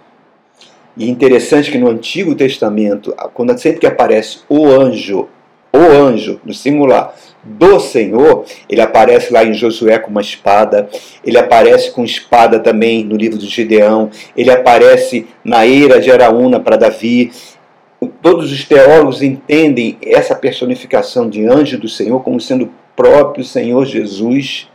E 0.96 1.08
interessante 1.08 1.70
que 1.70 1.78
no 1.78 1.88
Antigo 1.88 2.34
Testamento, 2.34 3.14
quando 3.32 3.56
sempre 3.56 3.78
que 3.78 3.86
aparece 3.86 4.40
o 4.48 4.66
anjo, 4.66 5.28
o 5.72 5.78
anjo 5.78 6.40
no 6.44 6.52
singular 6.52 7.14
do 7.44 7.78
Senhor, 7.78 8.44
ele 8.68 8.80
aparece 8.80 9.32
lá 9.32 9.44
em 9.44 9.54
Josué 9.54 9.98
com 9.98 10.10
uma 10.10 10.20
espada, 10.20 10.88
ele 11.24 11.38
aparece 11.38 11.92
com 11.92 12.04
espada 12.04 12.58
também 12.58 13.04
no 13.04 13.16
livro 13.16 13.38
de 13.38 13.46
Gideão, 13.46 14.10
ele 14.36 14.50
aparece 14.50 15.26
na 15.44 15.64
eira 15.64 16.00
de 16.00 16.10
Araúna 16.10 16.58
para 16.58 16.76
Davi, 16.76 17.30
todos 18.22 18.52
os 18.52 18.64
teólogos 18.64 19.22
entendem 19.22 19.98
essa 20.02 20.34
personificação 20.34 21.28
de 21.28 21.46
anjo 21.46 21.78
do 21.78 21.88
Senhor 21.88 22.20
como 22.22 22.40
sendo 22.40 22.64
o 22.64 22.70
próprio 22.96 23.44
Senhor 23.44 23.84
Jesus 23.86 24.68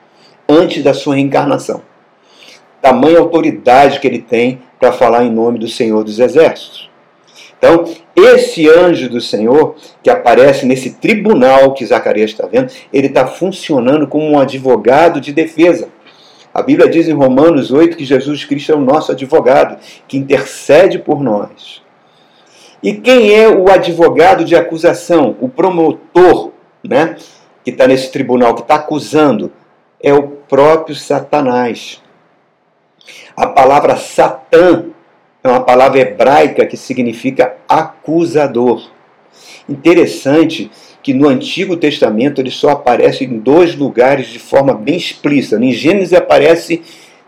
antes 0.48 0.84
da 0.84 0.94
sua 0.94 1.16
reencarnação. 1.16 1.82
Tamanha 2.82 3.20
autoridade 3.20 4.00
que 4.00 4.08
ele 4.08 4.22
tem 4.22 4.62
para 4.80 4.92
falar 4.92 5.24
em 5.24 5.32
nome 5.32 5.60
do 5.60 5.68
Senhor 5.68 6.04
dos 6.04 6.20
Exércitos. 6.20 6.90
Então, 7.58 7.86
esse 8.14 8.70
anjo 8.70 9.10
do 9.10 9.22
Senhor, 9.22 9.76
que 10.02 10.10
aparece 10.10 10.66
nesse 10.66 10.96
tribunal 10.96 11.74
que 11.74 11.86
Zacarias 11.86 12.32
está 12.32 12.46
vendo, 12.46 12.70
ele 12.92 13.08
está 13.08 13.26
funcionando 13.26 14.06
como 14.06 14.30
um 14.30 14.38
advogado 14.38 15.22
de 15.22 15.32
defesa. 15.32 15.88
A 16.54 16.62
Bíblia 16.62 16.90
diz 16.90 17.08
em 17.08 17.14
Romanos 17.14 17.72
8 17.72 17.96
que 17.96 18.04
Jesus 18.04 18.44
Cristo 18.44 18.74
é 18.74 18.76
o 18.76 18.82
nosso 18.82 19.14
advogado, 19.14 19.78
que 20.08 20.18
intercede 20.18 21.00
por 21.00 21.22
nós. 21.22 21.83
E 22.84 22.94
quem 22.94 23.34
é 23.34 23.48
o 23.48 23.72
advogado 23.72 24.44
de 24.44 24.58
acusação, 24.58 25.38
o 25.40 25.48
promotor, 25.48 26.52
né, 26.84 27.16
que 27.64 27.72
está 27.72 27.88
nesse 27.88 28.12
tribunal, 28.12 28.54
que 28.54 28.62
está 28.62 28.76
acusando? 28.76 29.54
É 30.02 30.14
o 30.14 30.24
próprio 30.24 30.94
Satanás. 30.94 32.02
A 33.38 33.48
palavra 33.48 33.96
Satã 33.96 34.88
é 35.42 35.48
uma 35.48 35.62
palavra 35.62 36.00
hebraica 36.00 36.66
que 36.66 36.76
significa 36.76 37.56
acusador. 37.70 38.92
Interessante 39.68 40.70
que 41.02 41.14
no 41.14 41.30
Antigo 41.30 41.78
Testamento 41.78 42.42
ele 42.42 42.52
só 42.52 42.72
aparece 42.72 43.24
em 43.24 43.40
dois 43.40 43.76
lugares 43.76 44.28
de 44.28 44.40
forma 44.40 44.74
bem 44.74 44.98
explícita. 44.98 45.56
Em 45.56 45.72
Gênesis 45.72 46.14
aparece 46.14 46.82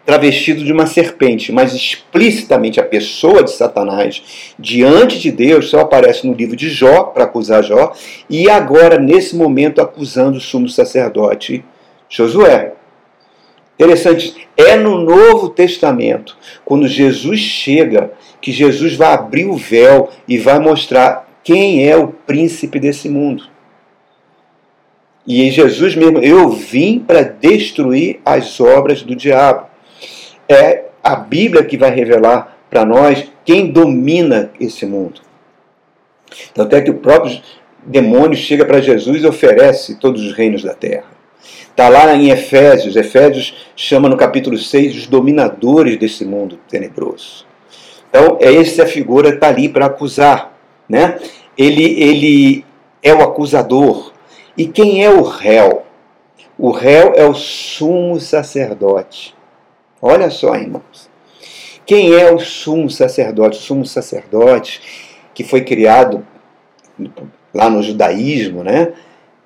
travestido 0.06 0.64
de 0.64 0.72
uma 0.72 0.86
serpente, 0.86 1.52
mas 1.52 1.74
explicitamente 1.74 2.80
a 2.80 2.84
pessoa 2.84 3.44
de 3.44 3.52
Satanás 3.52 4.54
diante 4.58 5.20
de 5.20 5.32
Deus 5.32 5.70
só 5.70 5.80
aparece 5.80 6.28
no 6.28 6.34
livro 6.34 6.56
de 6.56 6.70
Jó 6.70 7.06
para 7.06 7.24
acusar 7.24 7.64
Jó 7.64 7.92
e 8.30 8.50
agora 8.50 9.00
nesse 9.00 9.36
momento 9.36 9.82
acusando 9.82 10.38
o 10.38 10.42
sumo 10.42 10.70
sacerdote 10.70 11.66
Josué. 12.08 12.74
Interessante, 13.78 14.48
é 14.56 14.78
no 14.78 15.00
Novo 15.00 15.50
Testamento, 15.50 16.38
quando 16.64 16.88
Jesus 16.88 17.40
chega, 17.40 18.14
que 18.40 18.52
Jesus 18.52 18.96
vai 18.96 19.12
abrir 19.12 19.48
o 19.48 19.58
véu 19.58 20.10
e 20.28 20.38
vai 20.38 20.60
mostrar 20.60 21.28
quem 21.44 21.86
é 21.86 21.98
o 21.98 22.08
príncipe 22.08 22.80
desse 22.80 23.10
mundo. 23.10 23.44
E 25.28 25.50
Jesus 25.50 25.96
mesmo, 25.96 26.20
eu 26.20 26.50
vim 26.52 27.00
para 27.00 27.24
destruir 27.24 28.22
as 28.24 28.62
obras 28.62 29.02
do 29.02 29.16
diabo 29.16 29.68
é 30.50 30.86
a 31.04 31.16
Bíblia 31.16 31.64
que 31.64 31.78
vai 31.78 31.92
revelar 31.92 32.58
para 32.70 32.86
nós 32.86 33.32
quem 33.44 33.72
domina 33.72 34.52
esse 34.60 34.86
mundo. 34.86 35.22
Tanto 36.54 36.76
é 36.76 36.82
que 36.82 36.92
o 36.92 36.96
próprio 36.96 37.40
demônio 37.86 38.36
chega 38.36 38.66
para 38.66 38.82
Jesus 38.82 39.24
e 39.24 39.28
oferece 39.28 39.96
todos 39.96 40.24
os 40.24 40.34
reinos 40.34 40.64
da 40.64 40.74
terra. 40.74 41.16
Está 41.70 41.90
lá 41.90 42.16
em 42.16 42.30
Efésios, 42.30 42.96
Efésios 42.96 43.68
chama 43.76 44.10
no 44.10 44.18
capítulo 44.18 44.58
6 44.58 44.96
os 44.96 45.08
dominadores 45.08 45.98
desse 45.98 46.26
mundo 46.26 46.60
tenebroso. 46.70 47.46
Então, 48.10 48.38
é 48.40 48.56
essa 48.56 48.86
figura 48.86 49.30
que 49.30 49.36
está 49.36 49.50
ali 49.50 49.68
para 49.68 49.88
acusar. 49.88 50.58
Né? 50.88 51.20
Ele, 51.58 52.02
ele 52.02 52.66
é 53.04 53.14
o 53.14 53.22
acusador. 53.22 54.14
E 54.58 54.66
quem 54.68 55.04
é 55.04 55.10
o 55.10 55.22
réu? 55.22 55.84
O 56.58 56.72
réu 56.72 57.14
é 57.16 57.26
o 57.26 57.34
sumo 57.34 58.20
sacerdote. 58.20 59.36
Olha 60.02 60.30
só, 60.30 60.56
irmãos. 60.56 61.10
Quem 61.86 62.14
é 62.14 62.32
o 62.32 62.40
sumo 62.40 62.90
sacerdote? 62.90 63.60
O 63.60 63.62
sumo 63.62 63.86
sacerdote 63.86 64.82
que 65.34 65.44
foi 65.44 65.62
criado 65.62 66.26
lá 67.54 67.70
no 67.70 67.84
judaísmo, 67.84 68.64
né? 68.64 68.94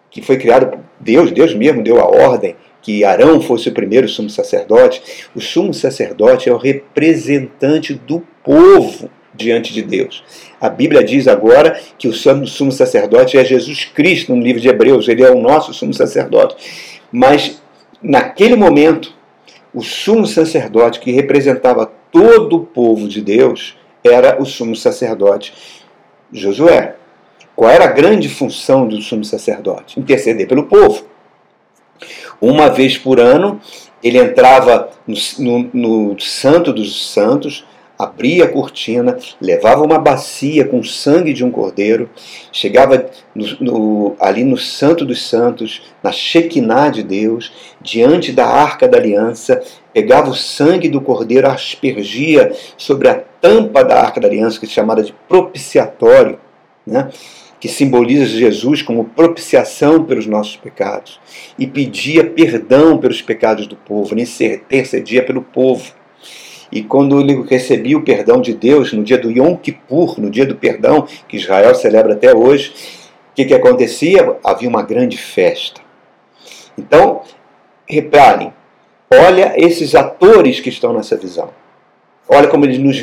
Que 0.09 0.21
foi 0.21 0.37
criado 0.37 0.67
por 0.67 0.79
Deus, 0.99 1.31
Deus 1.31 1.53
mesmo 1.53 1.83
deu 1.83 1.99
a 1.99 2.07
ordem 2.07 2.55
que 2.81 3.03
Arão 3.03 3.41
fosse 3.41 3.69
o 3.69 3.73
primeiro 3.73 4.07
sumo 4.07 4.29
sacerdote. 4.29 5.27
O 5.35 5.41
sumo 5.41 5.73
sacerdote 5.73 6.49
é 6.49 6.53
o 6.53 6.57
representante 6.57 7.93
do 7.93 8.21
povo 8.43 9.09
diante 9.33 9.73
de 9.73 9.81
Deus. 9.81 10.23
A 10.59 10.69
Bíblia 10.69 11.03
diz 11.03 11.27
agora 11.27 11.79
que 11.97 12.07
o 12.07 12.13
sumo 12.13 12.71
sacerdote 12.71 13.37
é 13.37 13.45
Jesus 13.45 13.85
Cristo 13.85 14.35
no 14.35 14.41
livro 14.41 14.61
de 14.61 14.67
Hebreus, 14.69 15.07
ele 15.07 15.23
é 15.23 15.29
o 15.29 15.39
nosso 15.39 15.73
sumo 15.73 15.93
sacerdote. 15.93 16.55
Mas 17.11 17.61
naquele 18.01 18.55
momento, 18.55 19.13
o 19.73 19.81
sumo 19.81 20.25
sacerdote 20.25 20.99
que 20.99 21.11
representava 21.11 21.91
todo 22.11 22.57
o 22.57 22.65
povo 22.65 23.07
de 23.07 23.21
Deus 23.21 23.77
era 24.03 24.41
o 24.41 24.45
sumo 24.45 24.75
sacerdote 24.75 25.53
Josué. 26.31 26.95
Qual 27.55 27.69
era 27.69 27.85
a 27.85 27.91
grande 27.91 28.29
função 28.29 28.87
do 28.87 29.01
sumo 29.01 29.23
sacerdote? 29.23 29.99
Interceder 29.99 30.47
pelo 30.47 30.63
povo. 30.63 31.03
Uma 32.39 32.69
vez 32.69 32.97
por 32.97 33.19
ano, 33.19 33.59
ele 34.01 34.17
entrava 34.17 34.89
no, 35.05 35.15
no, 35.37 35.69
no 36.11 36.19
Santo 36.19 36.71
dos 36.71 37.11
Santos, 37.11 37.65
abria 37.99 38.45
a 38.45 38.47
cortina, 38.47 39.17
levava 39.41 39.83
uma 39.83 39.99
bacia 39.99 40.63
com 40.63 40.81
sangue 40.81 41.33
de 41.33 41.43
um 41.43 41.51
cordeiro, 41.51 42.09
chegava 42.49 43.09
no, 43.35 43.45
no, 43.59 44.15
ali 44.21 44.45
no 44.45 44.57
Santo 44.57 45.03
dos 45.03 45.27
Santos, 45.27 45.81
na 46.01 46.09
Shekinah 46.09 46.91
de 46.91 47.03
Deus, 47.03 47.51
diante 47.81 48.31
da 48.31 48.45
arca 48.45 48.87
da 48.87 48.97
aliança, 48.97 49.61
pegava 49.93 50.29
o 50.29 50.35
sangue 50.35 50.87
do 50.87 51.01
cordeiro, 51.01 51.49
aspergia 51.49 52.55
sobre 52.77 53.09
a 53.09 53.15
tampa 53.41 53.83
da 53.83 53.99
arca 54.01 54.21
da 54.21 54.29
aliança, 54.29 54.61
que 54.61 54.65
é 54.65 54.69
chamada 54.69 55.03
de 55.03 55.13
propiciatório, 55.27 56.39
né? 56.87 57.09
que 57.59 57.67
simboliza 57.67 58.25
Jesus 58.25 58.81
como 58.81 59.03
propiciação 59.03 60.05
pelos 60.05 60.25
nossos 60.25 60.55
pecados, 60.55 61.19
e 61.57 61.67
pedia 61.67 62.23
perdão 62.23 62.97
pelos 62.97 63.21
pecados 63.21 63.67
do 63.67 63.75
povo, 63.75 64.15
intercedia 64.17 65.21
pelo 65.21 65.41
povo. 65.41 65.98
E 66.71 66.83
quando 66.83 67.19
ele 67.19 67.41
recebia 67.43 67.97
o 67.97 68.03
perdão 68.03 68.41
de 68.41 68.53
Deus 68.53 68.93
no 68.93 69.03
dia 69.03 69.17
do 69.17 69.31
Yom 69.31 69.55
Kippur, 69.55 70.19
no 70.19 70.29
dia 70.29 70.45
do 70.45 70.55
perdão, 70.55 71.07
que 71.27 71.37
Israel 71.37 71.73
celebra 71.73 72.13
até 72.13 72.35
hoje, 72.35 72.73
o 73.31 73.35
que, 73.35 73.45
que 73.45 73.53
acontecia? 73.53 74.37
Havia 74.43 74.69
uma 74.69 74.83
grande 74.83 75.17
festa. 75.17 75.81
Então, 76.77 77.21
reparem, 77.87 78.53
olha 79.11 79.53
esses 79.57 79.95
atores 79.95 80.59
que 80.59 80.69
estão 80.69 80.93
nessa 80.93 81.17
visão. 81.17 81.49
Olha 82.27 82.47
como 82.47 82.65
eles 82.65 82.77
nos 82.77 83.01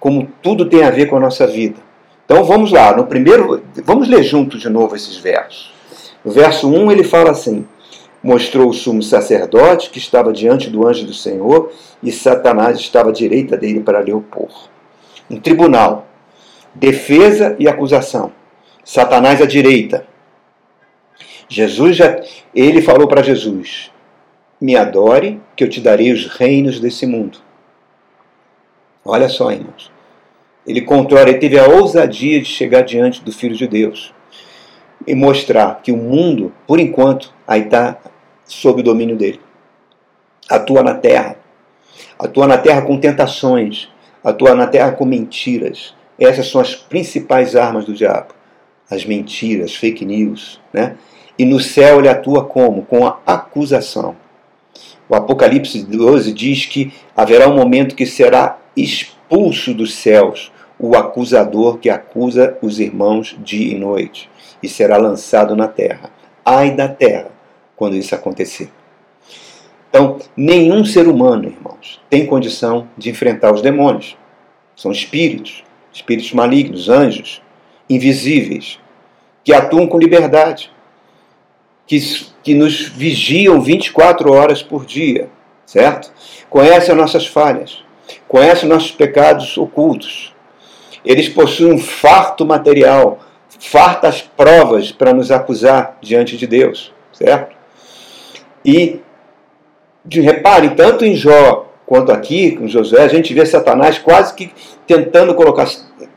como 0.00 0.26
tudo 0.40 0.68
tem 0.68 0.82
a 0.82 0.90
ver 0.90 1.06
com 1.06 1.16
a 1.16 1.20
nossa 1.20 1.46
vida. 1.46 1.76
Então 2.24 2.42
vamos 2.44 2.72
lá, 2.72 2.96
no 2.96 3.06
primeiro, 3.06 3.62
vamos 3.84 4.08
ler 4.08 4.22
juntos 4.22 4.62
de 4.62 4.70
novo 4.70 4.96
esses 4.96 5.18
versos. 5.18 5.70
No 6.24 6.32
verso 6.32 6.72
1 6.72 6.90
ele 6.90 7.04
fala 7.04 7.30
assim: 7.30 7.66
Mostrou 8.22 8.68
o 8.68 8.72
sumo 8.72 9.02
sacerdote 9.02 9.90
que 9.90 9.98
estava 9.98 10.32
diante 10.32 10.70
do 10.70 10.86
anjo 10.86 11.04
do 11.04 11.12
Senhor 11.12 11.72
e 12.02 12.12
Satanás 12.12 12.78
estava 12.78 13.10
à 13.10 13.12
direita 13.12 13.56
dele 13.56 13.80
para 13.80 14.00
lhe 14.00 14.12
opor. 14.12 14.68
Um 15.28 15.40
tribunal, 15.40 16.06
defesa 16.74 17.56
e 17.58 17.66
acusação. 17.66 18.32
Satanás 18.84 19.40
à 19.40 19.46
direita. 19.46 20.06
Jesus 21.48 21.96
já, 21.96 22.20
ele 22.54 22.80
falou 22.80 23.08
para 23.08 23.22
Jesus: 23.22 23.90
Me 24.60 24.76
adore, 24.76 25.40
que 25.56 25.64
eu 25.64 25.68
te 25.68 25.80
darei 25.80 26.12
os 26.12 26.26
reinos 26.26 26.78
desse 26.80 27.06
mundo. 27.06 27.38
Olha 29.04 29.28
só, 29.28 29.50
irmãos. 29.50 29.90
Ele 30.66 30.82
controla, 30.82 31.28
ele 31.28 31.38
teve 31.38 31.58
a 31.58 31.66
ousadia 31.66 32.40
de 32.40 32.46
chegar 32.46 32.82
diante 32.82 33.22
do 33.22 33.32
Filho 33.32 33.56
de 33.56 33.66
Deus 33.66 34.14
e 35.06 35.14
mostrar 35.14 35.80
que 35.82 35.90
o 35.90 35.96
mundo, 35.96 36.52
por 36.66 36.78
enquanto, 36.78 37.34
aí 37.46 37.62
está 37.62 37.98
sob 38.52 38.80
o 38.80 38.84
domínio 38.84 39.16
dele. 39.16 39.40
Atua 40.48 40.82
na 40.82 40.94
terra, 40.94 41.36
atua 42.18 42.46
na 42.46 42.58
terra 42.58 42.82
com 42.82 42.98
tentações, 42.98 43.88
atua 44.22 44.54
na 44.54 44.66
terra 44.66 44.92
com 44.92 45.04
mentiras. 45.04 45.94
Essas 46.18 46.48
são 46.48 46.60
as 46.60 46.74
principais 46.74 47.56
armas 47.56 47.84
do 47.84 47.94
diabo. 47.94 48.34
As 48.90 49.04
mentiras, 49.04 49.74
fake 49.74 50.04
news. 50.04 50.60
Né? 50.72 50.96
E 51.38 51.44
no 51.44 51.58
céu 51.58 51.98
ele 51.98 52.08
atua 52.08 52.44
como? 52.44 52.82
Com 52.82 53.06
a 53.06 53.18
acusação. 53.26 54.14
O 55.08 55.14
Apocalipse 55.14 55.82
12 55.82 56.32
diz 56.32 56.66
que 56.66 56.92
haverá 57.16 57.48
um 57.48 57.56
momento 57.56 57.94
que 57.94 58.06
será 58.06 58.58
expulso 58.76 59.72
dos 59.72 59.94
céus 59.94 60.52
o 60.78 60.96
acusador 60.96 61.78
que 61.78 61.88
acusa 61.88 62.58
os 62.60 62.80
irmãos 62.80 63.36
dia 63.38 63.74
e 63.74 63.78
noite 63.78 64.28
e 64.62 64.68
será 64.68 64.96
lançado 64.96 65.56
na 65.56 65.68
terra. 65.68 66.10
Ai 66.44 66.72
da 66.72 66.88
terra 66.88 67.30
quando 67.76 67.96
isso 67.96 68.14
acontecer. 68.14 68.70
Então, 69.92 70.18
nenhum 70.34 70.84
ser 70.84 71.06
humano, 71.06 71.48
irmãos, 71.48 72.00
tem 72.08 72.26
condição 72.26 72.88
de 72.96 73.10
enfrentar 73.10 73.52
os 73.52 73.60
demônios. 73.60 74.16
São 74.74 74.90
espíritos, 74.90 75.62
espíritos 75.92 76.32
malignos, 76.32 76.88
anjos, 76.88 77.42
invisíveis, 77.90 78.78
que 79.44 79.52
atuam 79.52 79.86
com 79.86 79.98
liberdade, 79.98 80.70
que, 81.86 81.98
que 82.42 82.54
nos 82.54 82.88
vigiam 82.88 83.60
24 83.60 84.32
horas 84.32 84.62
por 84.62 84.86
dia, 84.86 85.28
certo? 85.66 86.10
Conhecem 86.48 86.92
as 86.92 86.96
nossas 86.96 87.26
falhas, 87.26 87.84
conhecem 88.26 88.64
os 88.64 88.74
nossos 88.74 88.90
pecados 88.92 89.58
ocultos. 89.58 90.34
Eles 91.04 91.28
possuem 91.28 91.74
um 91.74 91.78
farto 91.78 92.46
material, 92.46 93.20
fartas 93.58 94.22
provas 94.22 94.90
para 94.90 95.12
nos 95.12 95.30
acusar 95.30 95.98
diante 96.00 96.36
de 96.36 96.46
Deus, 96.46 96.94
certo? 97.12 97.61
E 98.64 99.00
de, 100.04 100.20
repare, 100.20 100.70
tanto 100.70 101.04
em 101.04 101.14
Jó 101.14 101.68
quanto 101.86 102.10
aqui, 102.10 102.52
com 102.52 102.66
Josué, 102.66 103.02
a 103.02 103.08
gente 103.08 103.34
vê 103.34 103.44
Satanás 103.44 103.98
quase 103.98 104.34
que 104.34 104.50
tentando 104.86 105.34
colocar, 105.34 105.68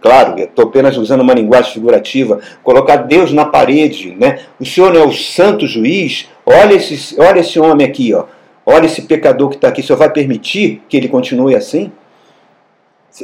claro, 0.01 0.39
estou 0.39 0.65
apenas 0.65 0.97
usando 0.97 1.21
uma 1.21 1.33
linguagem 1.33 1.73
figurativa, 1.73 2.39
colocar 2.63 2.97
Deus 2.97 3.31
na 3.31 3.45
parede, 3.45 4.15
né? 4.17 4.39
O 4.59 4.65
Senhor 4.65 4.93
não 4.93 5.01
é 5.01 5.05
o 5.05 5.11
santo 5.11 5.67
juiz, 5.67 6.29
olha 6.45 6.75
esse, 6.75 7.19
olha 7.19 7.39
esse 7.39 7.59
homem 7.59 7.85
aqui, 7.85 8.13
ó. 8.13 8.25
olha 8.65 8.85
esse 8.85 9.01
pecador 9.01 9.49
que 9.49 9.55
está 9.55 9.67
aqui, 9.67 9.81
o 9.81 9.83
Senhor 9.83 9.97
vai 9.97 10.09
permitir 10.09 10.81
que 10.87 10.95
ele 10.95 11.09
continue 11.09 11.55
assim? 11.55 11.91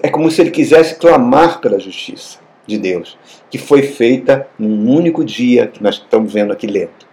É 0.04 0.10
como 0.10 0.30
se 0.30 0.42
ele 0.42 0.52
quisesse 0.52 0.96
clamar 0.96 1.60
pela 1.60 1.80
justiça 1.80 2.40
de 2.68 2.78
Deus, 2.78 3.18
que 3.50 3.58
foi 3.58 3.82
feita 3.82 4.48
num 4.58 4.90
único 4.94 5.24
dia, 5.24 5.68
que 5.68 5.82
nós 5.82 5.96
estamos 5.96 6.32
vendo 6.32 6.54
aqui 6.54 6.68
lendo. 6.68 7.11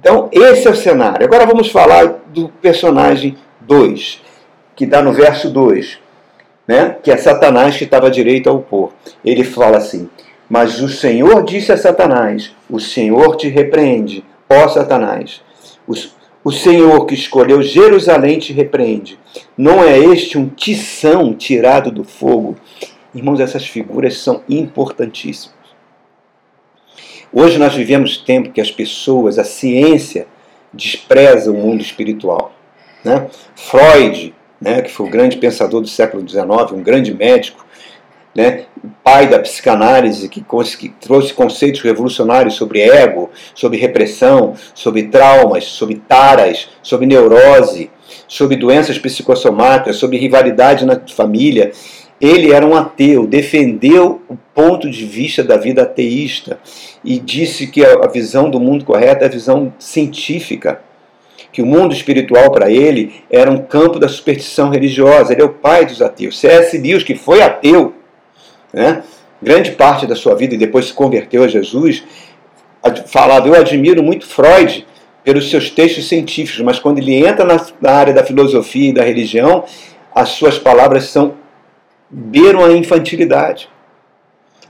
Então, 0.00 0.30
esse 0.32 0.66
é 0.66 0.70
o 0.70 0.74
cenário. 0.74 1.26
Agora 1.26 1.44
vamos 1.44 1.70
falar 1.70 2.22
do 2.32 2.48
personagem 2.48 3.36
2, 3.60 4.22
que 4.74 4.84
está 4.84 5.02
no 5.02 5.12
verso 5.12 5.50
2, 5.50 5.98
né? 6.66 6.96
que 7.02 7.10
é 7.10 7.18
Satanás 7.18 7.76
que 7.76 7.84
estava 7.84 8.10
direito 8.10 8.48
ao 8.48 8.60
pôr. 8.60 8.92
Ele 9.22 9.44
fala 9.44 9.76
assim: 9.76 10.08
Mas 10.48 10.80
o 10.80 10.88
Senhor 10.88 11.44
disse 11.44 11.70
a 11.70 11.76
Satanás: 11.76 12.50
O 12.70 12.80
Senhor 12.80 13.36
te 13.36 13.50
repreende, 13.50 14.24
ó 14.48 14.66
Satanás. 14.68 15.42
O, 15.86 15.92
o 16.44 16.50
Senhor 16.50 17.04
que 17.04 17.12
escolheu 17.12 17.60
Jerusalém 17.60 18.38
te 18.38 18.54
repreende. 18.54 19.18
Não 19.54 19.84
é 19.84 19.98
este 19.98 20.38
um 20.38 20.48
tição 20.48 21.34
tirado 21.34 21.90
do 21.90 22.04
fogo? 22.04 22.56
Irmãos, 23.14 23.38
essas 23.38 23.66
figuras 23.66 24.16
são 24.16 24.42
importantíssimas. 24.48 25.59
Hoje 27.32 27.58
nós 27.58 27.74
vivemos 27.74 28.16
tempo 28.16 28.50
que 28.50 28.60
as 28.60 28.72
pessoas, 28.72 29.38
a 29.38 29.44
ciência, 29.44 30.26
despreza 30.72 31.50
o 31.50 31.54
mundo 31.54 31.80
espiritual. 31.80 32.52
Né? 33.04 33.28
Freud, 33.54 34.34
né, 34.60 34.82
que 34.82 34.90
foi 34.90 35.06
o 35.06 35.10
grande 35.10 35.36
pensador 35.36 35.80
do 35.80 35.88
século 35.88 36.28
XIX, 36.28 36.44
um 36.72 36.82
grande 36.82 37.14
médico, 37.14 37.64
né, 38.34 38.64
pai 39.02 39.28
da 39.28 39.38
psicanálise, 39.38 40.28
que, 40.28 40.44
que, 40.78 40.88
trouxe 41.00 41.32
conceitos 41.32 41.80
revolucionários 41.82 42.54
sobre 42.54 42.80
ego, 42.80 43.30
sobre 43.54 43.78
repressão, 43.78 44.54
sobre 44.74 45.04
traumas, 45.04 45.64
sobre 45.64 45.96
taras, 45.96 46.68
sobre 46.82 47.06
neurose, 47.06 47.90
sobre 48.26 48.56
doenças 48.56 48.98
psicossomáticas, 48.98 49.96
sobre 49.96 50.18
rivalidade 50.18 50.84
na 50.84 51.00
família. 51.14 51.72
Ele 52.20 52.52
era 52.52 52.66
um 52.66 52.76
ateu, 52.76 53.26
defendeu 53.26 54.20
o 54.28 54.36
ponto 54.54 54.90
de 54.90 55.06
vista 55.06 55.42
da 55.42 55.56
vida 55.56 55.82
ateísta 55.82 56.58
e 57.02 57.18
disse 57.18 57.66
que 57.66 57.84
a 57.84 58.06
visão 58.06 58.50
do 58.50 58.60
mundo 58.60 58.84
correta 58.84 59.24
é 59.24 59.28
a 59.28 59.30
visão 59.30 59.72
científica, 59.78 60.82
que 61.50 61.62
o 61.62 61.66
mundo 61.66 61.94
espiritual 61.94 62.50
para 62.52 62.70
ele 62.70 63.22
era 63.30 63.50
um 63.50 63.58
campo 63.58 63.98
da 63.98 64.08
superstição 64.08 64.68
religiosa. 64.70 65.32
Ele 65.32 65.42
é 65.42 65.44
o 65.44 65.54
pai 65.54 65.86
dos 65.86 66.02
ateus. 66.02 66.38
C.S. 66.38 66.76
Lewis, 66.76 67.02
que 67.02 67.14
foi 67.14 67.40
ateu, 67.40 67.94
né? 68.72 69.02
grande 69.42 69.72
parte 69.72 70.06
da 70.06 70.14
sua 70.14 70.34
vida 70.34 70.54
e 70.54 70.58
depois 70.58 70.86
se 70.86 70.92
converteu 70.92 71.42
a 71.42 71.48
Jesus, 71.48 72.04
falava: 73.06 73.48
Eu 73.48 73.54
admiro 73.54 74.02
muito 74.02 74.26
Freud 74.26 74.86
pelos 75.24 75.50
seus 75.50 75.70
textos 75.70 76.08
científicos, 76.08 76.60
mas 76.60 76.78
quando 76.78 76.98
ele 76.98 77.14
entra 77.14 77.44
na, 77.44 77.90
área 77.90 78.12
da 78.12 78.24
filosofia 78.24 78.90
e 78.90 78.94
da 78.94 79.02
religião, 79.02 79.64
as 80.14 80.30
suas 80.30 80.58
palavras 80.58 81.04
são 81.04 81.34
beiram 82.10 82.64
a 82.64 82.72
infantilidade. 82.72 83.68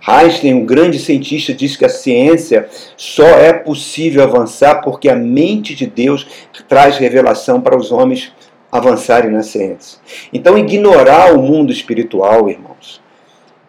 Einstein, 0.07 0.55
um 0.55 0.65
grande 0.65 0.99
cientista, 0.99 1.53
disse 1.53 1.79
que 1.79 1.85
a 1.85 1.89
ciência 1.89 2.69
só 2.97 3.27
é 3.27 3.53
possível 3.53 4.23
avançar 4.23 4.77
porque 4.83 5.09
a 5.09 5.17
mente 5.17 5.75
de 5.75 5.87
Deus 5.87 6.27
traz 6.69 6.97
revelação 6.97 7.61
para 7.61 7.77
os 7.77 7.93
homens 7.93 8.33
avançarem 8.73 9.31
na 9.31 9.43
ciência. 9.43 9.99
Então, 10.33 10.57
ignorar 10.57 11.35
o 11.35 11.43
mundo 11.43 11.73
espiritual, 11.73 12.49
irmãos, 12.49 13.01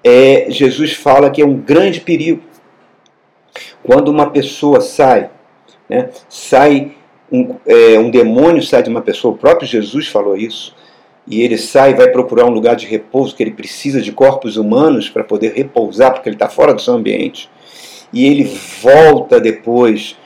é, 0.03 0.45
Jesus 0.49 0.93
fala 0.93 1.29
que 1.29 1.41
é 1.41 1.45
um 1.45 1.57
grande 1.57 1.99
perigo. 1.99 2.41
Quando 3.83 4.09
uma 4.09 4.29
pessoa 4.29 4.79
sai, 4.79 5.29
né, 5.89 6.09
sai 6.29 6.91
um, 7.31 7.55
é, 7.65 7.99
um 7.99 8.09
demônio 8.09 8.63
sai 8.63 8.83
de 8.83 8.89
uma 8.89 9.01
pessoa, 9.01 9.33
o 9.33 9.37
próprio 9.37 9.67
Jesus 9.67 10.07
falou 10.07 10.37
isso 10.37 10.75
e 11.27 11.41
ele 11.41 11.57
sai 11.57 11.91
e 11.91 11.95
vai 11.95 12.09
procurar 12.09 12.45
um 12.45 12.51
lugar 12.51 12.75
de 12.75 12.85
repouso, 12.85 13.35
que 13.35 13.43
ele 13.43 13.51
precisa 13.51 14.01
de 14.01 14.11
corpos 14.11 14.57
humanos 14.57 15.09
para 15.09 15.23
poder 15.23 15.53
repousar, 15.53 16.13
porque 16.13 16.27
ele 16.27 16.35
está 16.35 16.49
fora 16.49 16.73
do 16.73 16.81
seu 16.81 16.93
ambiente. 16.93 17.49
E 18.11 18.25
ele 18.25 18.43
volta 18.81 19.39
depois 19.39 20.17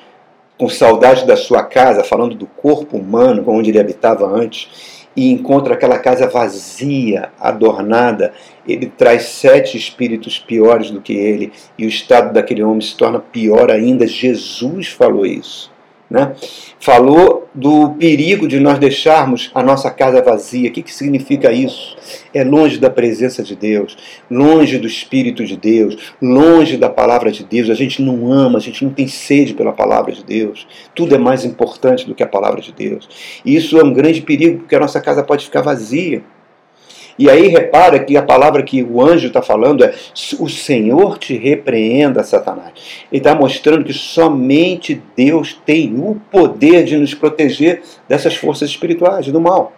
com 0.57 0.69
saudade 0.69 1.25
da 1.27 1.35
sua 1.35 1.63
casa, 1.63 2.03
falando 2.03 2.33
do 2.33 2.45
corpo 2.47 2.97
humano, 2.97 3.43
onde 3.47 3.69
ele 3.69 3.79
habitava 3.79 4.25
antes. 4.25 4.69
e 5.15 5.31
encontra 5.31 5.75
aquela 5.75 5.97
casa 5.97 6.27
vazia, 6.27 7.29
adornada, 7.39 8.33
ele 8.67 8.87
traz 8.87 9.23
sete 9.23 9.77
espíritos 9.77 10.37
piores 10.39 10.91
do 10.91 11.01
que 11.01 11.13
ele, 11.13 11.53
e 11.77 11.85
o 11.85 11.89
estado 11.89 12.33
daquele 12.33 12.61
homem 12.61 12.81
se 12.81 12.97
torna 12.97 13.19
pior 13.19 13.71
ainda. 13.71 14.05
Jesus 14.05 14.87
falou 14.87 15.25
isso. 15.25 15.71
Né? 16.09 16.33
Falou 16.79 17.49
do 17.53 17.91
perigo 17.91 18.47
de 18.47 18.59
nós 18.59 18.77
deixarmos 18.77 19.49
a 19.55 19.63
nossa 19.63 19.89
casa 19.89 20.21
vazia. 20.21 20.69
O 20.69 20.71
que, 20.71 20.83
que 20.83 20.93
significa 20.93 21.51
isso? 21.51 21.97
É 22.33 22.43
longe 22.43 22.77
da 22.77 22.89
presença 22.89 23.41
de 23.41 23.55
Deus, 23.55 23.97
longe 24.29 24.77
do 24.77 24.85
Espírito 24.85 25.43
de 25.43 25.57
Deus, 25.57 26.13
longe 26.21 26.77
da 26.77 26.89
palavra 26.89 27.31
de 27.31 27.43
Deus. 27.43 27.69
A 27.69 27.73
gente 27.73 28.01
não 28.03 28.31
ama, 28.31 28.59
a 28.59 28.61
gente 28.61 28.83
não 28.83 28.91
tem 28.91 29.07
sede 29.07 29.53
pela 29.53 29.71
palavra 29.71 30.11
de 30.11 30.23
Deus. 30.23 30.67
Tudo 30.93 31.15
é 31.15 31.17
mais 31.17 31.43
importante 31.43 32.05
do 32.05 32.13
que 32.13 32.23
a 32.23 32.27
palavra 32.27 32.61
de 32.61 32.71
Deus. 32.71 33.09
E 33.43 33.55
isso 33.55 33.79
é 33.79 33.83
um 33.83 33.93
grande 33.93 34.21
perigo, 34.21 34.59
porque 34.59 34.75
a 34.75 34.79
nossa 34.79 35.01
casa 35.01 35.23
pode 35.23 35.45
ficar 35.45 35.61
vazia. 35.61 36.21
E 37.17 37.29
aí 37.29 37.47
repara 37.47 37.99
que 37.99 38.17
a 38.17 38.21
palavra 38.21 38.61
que 38.61 38.83
o 38.83 39.01
anjo 39.01 39.27
está 39.27 39.41
falando 39.41 39.83
é: 39.83 39.93
o 40.39 40.49
Senhor 40.49 41.17
te 41.17 41.37
repreenda, 41.37 42.23
Satanás. 42.23 42.73
Ele 43.11 43.19
está 43.19 43.33
mostrando 43.33 43.85
que 43.85 43.93
somente 43.93 45.01
Deus 45.15 45.59
tem 45.65 45.95
o 45.97 46.19
poder 46.29 46.83
de 46.83 46.97
nos 46.97 47.13
proteger 47.13 47.81
dessas 48.07 48.35
forças 48.35 48.69
espirituais, 48.69 49.27
do 49.27 49.39
mal. 49.39 49.73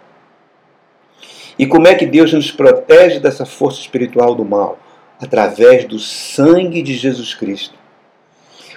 E 1.58 1.66
como 1.66 1.88
é 1.88 1.94
que 1.94 2.06
Deus 2.06 2.32
nos 2.32 2.50
protege 2.50 3.18
dessa 3.18 3.44
força 3.44 3.80
espiritual 3.80 4.34
do 4.34 4.44
mal? 4.44 4.78
Através 5.20 5.84
do 5.84 5.98
sangue 5.98 6.82
de 6.82 6.94
Jesus 6.94 7.34
Cristo. 7.34 7.74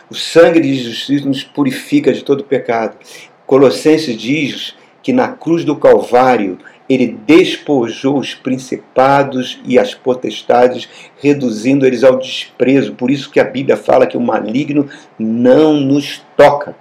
O 0.10 0.15
sangue 0.15 0.60
de 0.60 0.76
Jesus 0.76 1.06
Cristo 1.06 1.28
nos 1.28 1.43
purifica 1.43 2.12
de 2.12 2.24
todo 2.24 2.43
pecado. 2.43 2.97
Colossenses 3.45 4.17
diz 4.17 4.76
que 5.04 5.13
na 5.13 5.30
cruz 5.30 5.63
do 5.63 5.76
Calvário 5.76 6.58
ele 6.93 7.17
despojou 7.25 8.17
os 8.17 8.34
principados 8.34 9.60
e 9.65 9.77
as 9.77 9.93
potestades, 9.93 10.89
reduzindo 11.21 11.86
eles 11.86 12.04
ao 12.04 12.17
desprezo. 12.17 12.93
Por 12.93 13.10
isso 13.10 13.32
que 13.32 13.39
a 13.39 13.43
Bíblia 13.43 13.77
fala 13.77 14.08
que 14.08 14.17
o 14.17 14.21
maligno 14.21 14.89
não 15.17 15.75
nos 15.75 16.21
toca. 16.36 16.75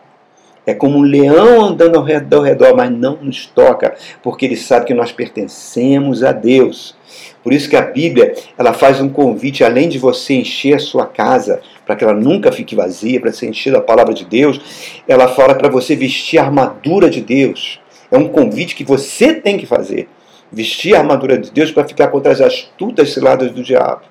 É 0.67 0.75
como 0.75 0.99
um 0.99 1.03
leão 1.03 1.65
andando 1.65 1.97
ao 1.97 2.05
redor, 2.05 2.43
redor, 2.43 2.77
mas 2.77 2.91
não 2.91 3.17
nos 3.23 3.47
toca, 3.47 3.95
porque 4.23 4.45
ele 4.45 4.57
sabe 4.57 4.87
que 4.87 4.95
nós 4.95 5.11
pertencemos 5.11 6.23
a 6.23 6.33
Deus. 6.33 6.95
Por 7.43 7.53
isso 7.53 7.69
que 7.69 7.77
a 7.77 7.83
Bíblia 7.83 8.35
ela 8.59 8.73
faz 8.73 9.01
um 9.01 9.09
convite, 9.09 9.65
além 9.65 9.89
de 9.89 9.99
você 9.99 10.35
encher 10.35 10.75
a 10.75 10.79
sua 10.79 11.07
casa, 11.07 11.61
para 11.87 11.97
que 11.97 12.05
ela 12.05 12.15
nunca 12.15 12.53
fique 12.53 12.77
vazia, 12.77 13.21
para 13.21 13.33
ser 13.33 13.49
encher 13.49 13.73
da 13.73 13.81
palavra 13.81 14.13
de 14.13 14.25
Deus, 14.25 15.03
ela 15.09 15.29
fala 15.29 15.55
para 15.55 15.69
você 15.69 15.97
vestir 15.97 16.39
a 16.39 16.45
armadura 16.45 17.09
de 17.09 17.21
Deus. 17.21 17.81
É 18.11 18.19
um 18.19 18.29
convite 18.29 18.75
que 18.75 18.85
você 18.85 19.35
tem 19.35 19.57
que 19.57 19.67
fazer. 19.67 20.09
Vestir 20.51 20.95
a 20.95 20.99
armadura 20.99 21.39
de 21.39 21.51
Deus 21.51 21.71
para 21.71 21.87
ficar 21.87 22.09
contra 22.09 22.33
as 22.33 22.41
astutas 22.41 23.13
ciladas 23.13 23.53
do 23.53 23.63
diabo. 23.63 24.03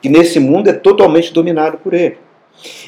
Que 0.00 0.08
nesse 0.08 0.38
mundo 0.38 0.68
é 0.68 0.72
totalmente 0.72 1.32
dominado 1.32 1.78
por 1.78 1.94
ele. 1.94 2.18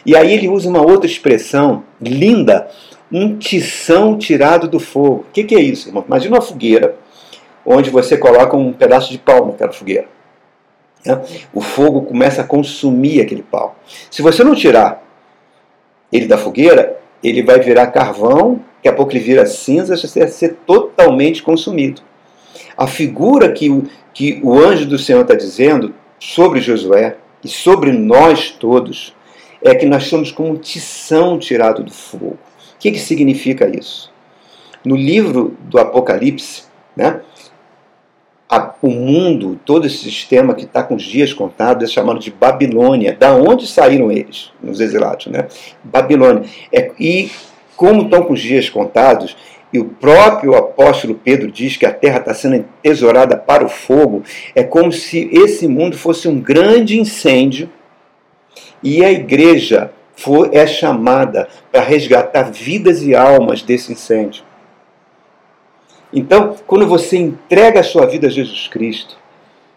E 0.04 0.14
aí 0.14 0.32
ele 0.34 0.48
usa 0.48 0.68
uma 0.68 0.82
outra 0.82 1.06
expressão 1.06 1.84
linda, 2.00 2.68
um 3.10 3.36
tição 3.36 4.18
tirado 4.18 4.68
do 4.68 4.78
fogo. 4.78 5.24
O 5.28 5.32
que, 5.32 5.44
que 5.44 5.54
é 5.54 5.60
isso, 5.60 5.88
irmão? 5.88 6.04
Imagina 6.06 6.36
uma 6.36 6.42
fogueira, 6.42 6.96
onde 7.64 7.90
você 7.90 8.16
coloca 8.16 8.56
um 8.56 8.72
pedaço 8.72 9.10
de 9.10 9.18
pau 9.18 9.46
naquela 9.46 9.72
fogueira. 9.72 10.06
Né? 11.04 11.20
O 11.52 11.60
fogo 11.60 12.02
começa 12.02 12.42
a 12.42 12.44
consumir 12.44 13.20
aquele 13.20 13.42
pau. 13.42 13.76
Se 14.10 14.20
você 14.20 14.44
não 14.44 14.54
tirar 14.54 15.02
ele 16.12 16.26
da 16.26 16.38
fogueira, 16.38 16.98
ele 17.22 17.42
vai 17.42 17.58
virar 17.60 17.88
carvão 17.88 18.60
Daqui 18.84 18.92
a 18.92 18.96
pouco 18.98 19.12
ele 19.12 19.20
vira 19.20 19.46
cinza, 19.46 19.96
vai 19.96 20.28
ser 20.28 20.58
totalmente 20.66 21.42
consumido. 21.42 22.02
A 22.76 22.86
figura 22.86 23.50
que 23.50 23.70
o, 23.70 23.84
que 24.12 24.38
o 24.42 24.52
anjo 24.58 24.84
do 24.84 24.98
Senhor 24.98 25.22
está 25.22 25.34
dizendo 25.34 25.94
sobre 26.18 26.60
Josué 26.60 27.16
e 27.42 27.48
sobre 27.48 27.92
nós 27.92 28.50
todos 28.50 29.16
é 29.62 29.74
que 29.74 29.86
nós 29.86 30.04
somos 30.04 30.30
como 30.30 30.50
um 30.50 30.56
tição 30.58 31.38
tirado 31.38 31.82
do 31.82 31.90
fogo. 31.90 32.36
O 32.74 32.78
que, 32.78 32.90
que 32.90 32.98
significa 32.98 33.74
isso? 33.74 34.12
No 34.84 34.96
livro 34.96 35.56
do 35.62 35.78
Apocalipse, 35.78 36.64
né, 36.94 37.22
a, 38.50 38.74
o 38.82 38.90
mundo, 38.90 39.58
todo 39.64 39.86
esse 39.86 39.96
sistema 39.96 40.54
que 40.54 40.64
está 40.64 40.82
com 40.82 40.96
os 40.96 41.04
dias 41.04 41.32
contados, 41.32 41.88
é 41.88 41.90
chamado 41.90 42.18
de 42.18 42.30
Babilônia. 42.30 43.16
Da 43.18 43.34
onde 43.34 43.66
saíram 43.66 44.12
eles, 44.12 44.52
nos 44.62 44.78
exilados? 44.78 45.28
Né? 45.28 45.48
Babilônia. 45.82 46.44
É, 46.70 46.92
e 47.00 47.30
como 47.76 48.02
estão 48.02 48.22
com 48.22 48.32
os 48.32 48.40
dias 48.40 48.68
contados, 48.68 49.36
e 49.72 49.78
o 49.78 49.86
próprio 49.86 50.54
apóstolo 50.54 51.14
Pedro 51.16 51.50
diz 51.50 51.76
que 51.76 51.84
a 51.84 51.92
terra 51.92 52.18
está 52.18 52.32
sendo 52.32 52.64
tesourada 52.80 53.36
para 53.36 53.64
o 53.64 53.68
fogo, 53.68 54.22
é 54.54 54.62
como 54.62 54.92
se 54.92 55.28
esse 55.32 55.66
mundo 55.66 55.98
fosse 55.98 56.28
um 56.28 56.38
grande 56.38 56.98
incêndio 56.98 57.68
e 58.80 59.04
a 59.04 59.10
igreja 59.10 59.90
for, 60.14 60.50
é 60.52 60.64
chamada 60.64 61.48
para 61.72 61.82
resgatar 61.82 62.52
vidas 62.52 63.02
e 63.02 63.16
almas 63.16 63.62
desse 63.62 63.92
incêndio. 63.92 64.44
Então, 66.12 66.54
quando 66.68 66.86
você 66.86 67.16
entrega 67.16 67.80
a 67.80 67.84
sua 67.84 68.06
vida 68.06 68.28
a 68.28 68.30
Jesus 68.30 68.68
Cristo, 68.68 69.18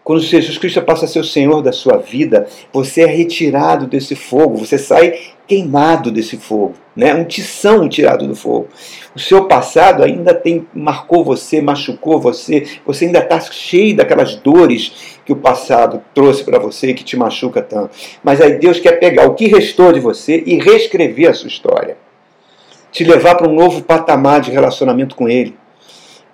quando 0.08 0.22
Jesus 0.22 0.56
Cristo 0.56 0.80
passa 0.80 1.04
a 1.04 1.08
ser 1.08 1.18
o 1.18 1.24
Senhor 1.24 1.60
da 1.60 1.70
sua 1.70 1.98
vida, 1.98 2.46
você 2.72 3.02
é 3.02 3.06
retirado 3.06 3.86
desse 3.86 4.14
fogo, 4.14 4.56
você 4.56 4.78
sai 4.78 5.18
queimado 5.46 6.10
desse 6.10 6.38
fogo, 6.38 6.72
né? 6.96 7.12
um 7.12 7.26
tição 7.26 7.86
tirado 7.90 8.26
do 8.26 8.34
fogo. 8.34 8.68
O 9.14 9.18
seu 9.18 9.44
passado 9.44 10.02
ainda 10.02 10.32
tem 10.32 10.66
marcou 10.72 11.22
você, 11.22 11.60
machucou 11.60 12.18
você, 12.18 12.66
você 12.86 13.04
ainda 13.04 13.18
está 13.18 13.38
cheio 13.38 13.94
daquelas 13.94 14.34
dores 14.36 15.18
que 15.26 15.32
o 15.34 15.36
passado 15.36 16.02
trouxe 16.14 16.42
para 16.42 16.58
você 16.58 16.88
e 16.88 16.94
que 16.94 17.04
te 17.04 17.14
machuca 17.14 17.60
tanto. 17.60 17.90
Mas 18.24 18.40
aí 18.40 18.58
Deus 18.58 18.80
quer 18.80 18.92
pegar 18.92 19.26
o 19.26 19.34
que 19.34 19.46
restou 19.46 19.92
de 19.92 20.00
você 20.00 20.42
e 20.46 20.54
reescrever 20.58 21.28
a 21.28 21.34
sua 21.34 21.48
história. 21.48 21.98
Te 22.90 23.04
levar 23.04 23.34
para 23.34 23.46
um 23.46 23.54
novo 23.54 23.82
patamar 23.82 24.40
de 24.40 24.50
relacionamento 24.50 25.14
com 25.14 25.28
Ele. 25.28 25.54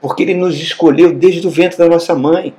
Porque 0.00 0.22
Ele 0.22 0.34
nos 0.34 0.60
escolheu 0.62 1.12
desde 1.12 1.44
o 1.44 1.50
ventre 1.50 1.76
da 1.76 1.88
nossa 1.88 2.14
mãe. 2.14 2.54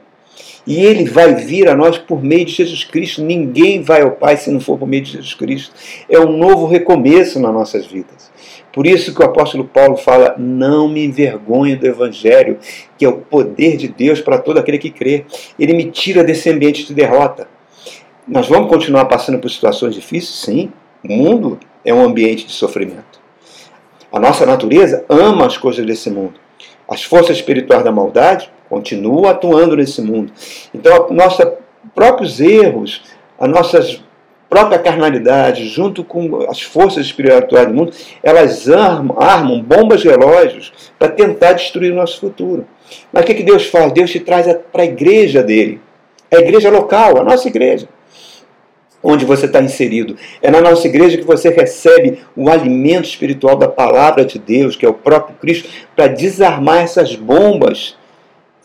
E 0.66 0.84
ele 0.84 1.06
vai 1.06 1.36
vir 1.36 1.70
a 1.70 1.76
nós 1.76 1.98
por 1.98 2.24
meio 2.24 2.46
de 2.46 2.52
Jesus 2.52 2.84
Cristo. 2.84 3.22
Ninguém 3.22 3.82
vai 3.82 4.02
ao 4.02 4.12
Pai 4.12 4.36
se 4.38 4.50
não 4.50 4.60
for 4.60 4.78
por 4.78 4.88
meio 4.88 5.04
de 5.04 5.12
Jesus 5.12 5.34
Cristo. 5.34 5.74
É 6.10 6.20
um 6.20 6.36
novo 6.36 6.66
recomeço 6.66 7.40
nas 7.40 7.54
nossas 7.54 7.86
vidas. 7.86 8.32
Por 8.74 8.86
isso 8.88 9.14
que 9.14 9.22
o 9.22 9.26
apóstolo 9.26 9.64
Paulo 9.66 9.96
fala: 9.96 10.36
não 10.38 10.90
me 10.90 11.06
envergonhe 11.06 11.76
do 11.76 11.86
Evangelho, 11.86 12.58
que 12.98 13.06
é 13.06 13.08
o 13.08 13.18
poder 13.18 13.78
de 13.78 13.88
Deus 13.88 14.20
para 14.22 14.38
todo 14.38 14.58
aquele 14.58 14.78
que 14.78 14.90
crê. 14.90 15.26
Ele 15.58 15.74
me 15.74 15.92
tira 15.92 16.24
desse 16.24 16.50
ambiente 16.50 16.86
de 16.86 16.94
derrota. 16.94 17.48
Nós 18.28 18.48
vamos 18.48 18.70
continuar 18.70 19.06
passando 19.06 19.38
por 19.38 19.50
situações 19.50 19.94
difíceis? 19.94 20.40
Sim. 20.40 20.72
O 21.04 21.14
mundo 21.14 21.60
é 21.86 21.94
um 21.94 22.04
ambiente 22.04 22.46
de 22.46 22.52
sofrimento. 22.52 23.22
A 24.12 24.20
nossa 24.20 24.46
natureza 24.46 25.06
ama 25.08 25.46
as 25.46 25.58
coisas 25.58 25.86
desse 25.86 26.10
mundo. 26.10 26.45
As 26.88 27.04
forças 27.04 27.38
espirituais 27.38 27.84
da 27.84 27.92
maldade 27.92 28.50
continua 28.70 29.32
atuando 29.32 29.76
nesse 29.76 30.02
mundo. 30.02 30.32
Então, 30.74 31.08
nossos 31.12 31.46
próprios 31.94 32.40
erros, 32.40 33.04
a 33.40 33.48
nossa 33.48 34.00
própria 34.50 34.80
carnalidade, 34.80 35.68
junto 35.68 36.04
com 36.04 36.48
as 36.50 36.62
forças 36.62 37.06
espirituais 37.06 37.68
do 37.68 37.74
mundo, 37.74 37.92
elas 38.24 38.70
armam, 38.70 39.18
armam 39.20 39.62
bombas 39.62 40.04
relógios 40.04 40.72
para 40.98 41.10
tentar 41.10 41.54
destruir 41.54 41.92
o 41.92 41.96
nosso 41.96 42.20
futuro. 42.20 42.66
Mas 43.12 43.24
o 43.24 43.26
que, 43.26 43.34
que 43.34 43.44
Deus 43.44 43.66
faz? 43.66 43.92
Deus 43.92 44.12
te 44.12 44.20
traz 44.20 44.46
para 44.72 44.84
a 44.84 44.86
igreja 44.86 45.42
dele, 45.42 45.82
a 46.32 46.38
igreja 46.38 46.70
local, 46.70 47.18
a 47.18 47.24
nossa 47.24 47.48
igreja 47.48 47.88
onde 49.06 49.24
você 49.24 49.46
está 49.46 49.62
inserido. 49.62 50.18
É 50.42 50.52
na 50.52 50.60
nossa 50.60 50.88
igreja 50.88 51.18
que 51.18 51.24
você 51.24 51.50
recebe 51.50 52.20
o 52.36 52.50
alimento 52.50 53.06
espiritual 53.06 53.56
da 53.56 53.70
palavra 53.70 54.26
de 54.26 54.40
Deus, 54.40 54.76
que 54.76 54.86
é 54.86 54.90
o 54.90 54.94
próprio 54.94 55.38
Cristo, 55.40 55.70
para 55.96 56.08
desarmar 56.08 56.80
essas 56.80 57.16
bombas 57.16 57.96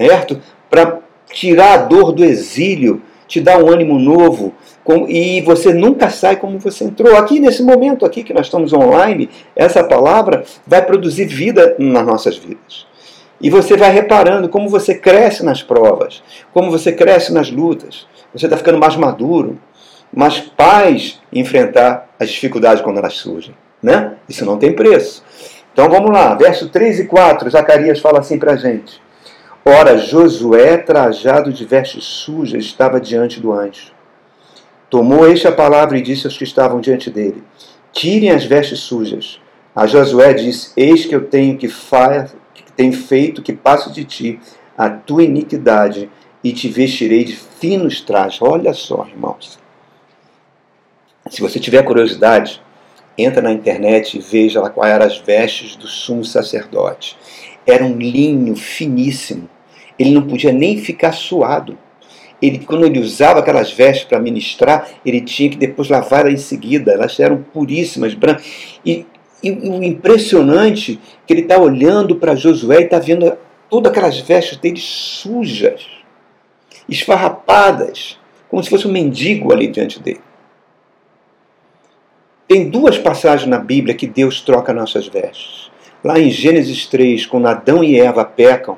certo? 0.01 0.41
Para 0.71 1.01
tirar 1.31 1.75
a 1.75 1.77
dor 1.79 2.13
do 2.13 2.25
exílio, 2.25 3.03
te 3.29 3.41
dar 3.41 3.63
um 3.63 3.69
ânimo 3.69 3.99
novo, 3.99 4.55
e 5.09 5.41
você 5.43 5.73
nunca 5.73 6.09
sai 6.09 6.37
como 6.37 6.59
você 6.59 6.85
entrou. 6.85 7.17
Aqui 7.17 7.39
nesse 7.39 7.63
momento 7.63 8.05
aqui 8.07 8.25
que 8.25 8.33
nós 8.33 8.47
estamos 8.47 8.73
online, 8.73 9.29
essa 9.55 9.85
palavra 9.85 10.45
vai 10.67 10.85
produzir 10.85 11.27
vida 11.27 11.77
nas 11.79 12.05
nossas 12.05 12.37
vidas. 12.37 12.87
E 13.41 13.49
você 13.49 13.77
vai 13.77 13.91
reparando 13.91 14.49
como 14.49 14.69
você 14.69 14.95
cresce 14.95 15.45
nas 15.45 15.63
provas, 15.63 16.23
como 16.53 16.71
você 16.71 16.93
cresce 16.93 17.33
nas 17.33 17.51
lutas. 17.51 18.07
Você 18.35 18.47
está 18.47 18.57
ficando 18.57 18.79
mais 18.79 18.97
maduro, 18.97 19.59
mais 20.13 20.41
paz 20.41 21.21
em 21.33 21.41
enfrentar 21.41 22.09
as 22.19 22.31
dificuldades 22.31 22.83
quando 22.83 22.99
elas 22.99 23.15
surgem. 23.15 23.55
Né? 23.83 24.15
Isso 24.29 24.45
não 24.45 24.59
tem 24.59 24.73
preço. 24.73 25.25
Então 25.73 25.89
vamos 25.89 26.11
lá, 26.11 26.35
verso 26.35 26.69
3 26.69 27.01
e 27.01 27.05
4, 27.07 27.49
Zacarias 27.49 28.01
fala 28.01 28.19
assim 28.19 28.39
para 28.39 28.53
a 28.53 28.57
gente. 28.57 29.01
Ora, 29.65 29.97
Josué, 29.97 30.79
trajado 30.79 31.53
de 31.53 31.65
vestes 31.65 32.05
sujas, 32.05 32.65
estava 32.65 33.01
diante 33.01 33.39
do 33.39 33.53
anjo. 33.53 33.93
Tomou 34.89 35.31
este 35.31 35.47
a 35.47 35.53
palavra 35.53 35.97
e 35.97 36.03
disse 36.03 36.27
aos 36.27 36.37
que 36.37 36.43
estavam 36.43 36.81
diante 36.81 37.11
dele: 37.11 37.45
Tirem 37.93 38.31
as 38.31 38.45
vestes 38.45 38.81
sujas. 38.81 39.41
A 39.77 39.87
Josué 39.87 40.35
disse: 40.35 40.73
Eis 40.77 41.07
que 41.07 41.15
eu 41.15 41.27
tenho 41.27 41.57
que, 41.57 41.69
fa 41.69 42.29
que 42.53 42.73
tenho 42.73 42.93
feito 42.93 43.43
que 43.43 43.53
passo 43.53 43.93
de 43.93 44.05
ti 44.05 44.41
a 44.77 44.91
tua 44.91 45.23
iniquidade 45.23 46.11
e 46.43 46.53
te 46.53 46.69
vestirei 46.69 47.23
de 47.23 47.37
finos 47.37 48.01
trajes. 48.01 48.43
Olha 48.43 48.75
só, 48.75 49.07
irmãos. 49.07 49.60
Se 51.31 51.41
você 51.41 51.61
tiver 51.61 51.85
curiosidade, 51.85 52.61
entra 53.17 53.41
na 53.41 53.53
internet 53.53 54.19
e 54.19 54.21
veja 54.21 54.61
lá 54.61 54.69
quais 54.69 54.93
eram 54.93 55.07
as 55.07 55.17
vestes 55.17 55.77
do 55.77 55.87
sumo 55.87 56.25
sacerdote. 56.25 57.17
Era 57.65 57.85
um 57.85 57.97
linho 57.97 58.57
finíssimo. 58.57 59.49
Ele 59.97 60.11
não 60.11 60.23
podia 60.23 60.53
nem 60.53 60.77
ficar 60.77 61.13
suado. 61.13 61.79
Ele, 62.43 62.59
quando 62.59 62.85
ele 62.85 62.99
usava 62.99 63.39
aquelas 63.39 63.71
vestes 63.71 64.07
para 64.07 64.19
ministrar, 64.19 64.89
ele 65.07 65.21
tinha 65.21 65.49
que 65.49 65.57
depois 65.57 65.89
lavar 65.89 66.27
em 66.27 66.37
seguida. 66.37 66.93
Elas 66.93 67.21
eram 67.21 67.45
puríssimas, 67.53 68.13
brancas. 68.13 68.45
E, 68.85 69.07
e 69.41 69.53
o 69.53 69.85
impressionante 69.85 70.99
é 71.23 71.27
que 71.29 71.33
ele 71.33 71.43
está 71.43 71.61
olhando 71.61 72.17
para 72.17 72.35
Josué 72.35 72.81
e 72.81 72.85
está 72.85 72.99
vendo 72.99 73.39
todas 73.69 73.93
aquelas 73.93 74.19
vestes 74.19 74.59
dele 74.59 74.81
sujas, 74.81 75.87
esfarrapadas, 76.89 78.19
como 78.49 78.65
se 78.65 78.69
fosse 78.69 78.89
um 78.89 78.93
mendigo 78.93 79.53
ali 79.53 79.69
diante 79.69 80.03
dele. 80.03 80.21
Tem 82.51 82.69
duas 82.69 82.99
passagens 82.99 83.49
na 83.49 83.61
Bíblia 83.61 83.95
que 83.95 84.09
Deus 84.09 84.41
troca 84.41 84.73
nossas 84.73 85.07
vestes. 85.07 85.71
Lá 86.03 86.19
em 86.19 86.31
Gênesis 86.31 86.85
3, 86.85 87.25
quando 87.25 87.47
Adão 87.47 87.85
e 87.85 87.97
Eva 87.97 88.25
pecam, 88.25 88.77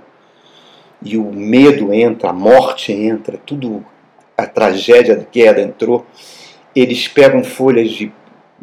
e 1.03 1.17
o 1.17 1.33
medo 1.33 1.91
entra, 1.91 2.29
a 2.29 2.33
morte 2.35 2.93
entra, 2.93 3.39
tudo, 3.39 3.83
a 4.37 4.45
tragédia 4.45 5.17
da 5.17 5.25
queda 5.25 5.63
entrou, 5.63 6.05
eles 6.77 7.09
pegam 7.09 7.43
folhas 7.43 7.89
de 7.93 8.13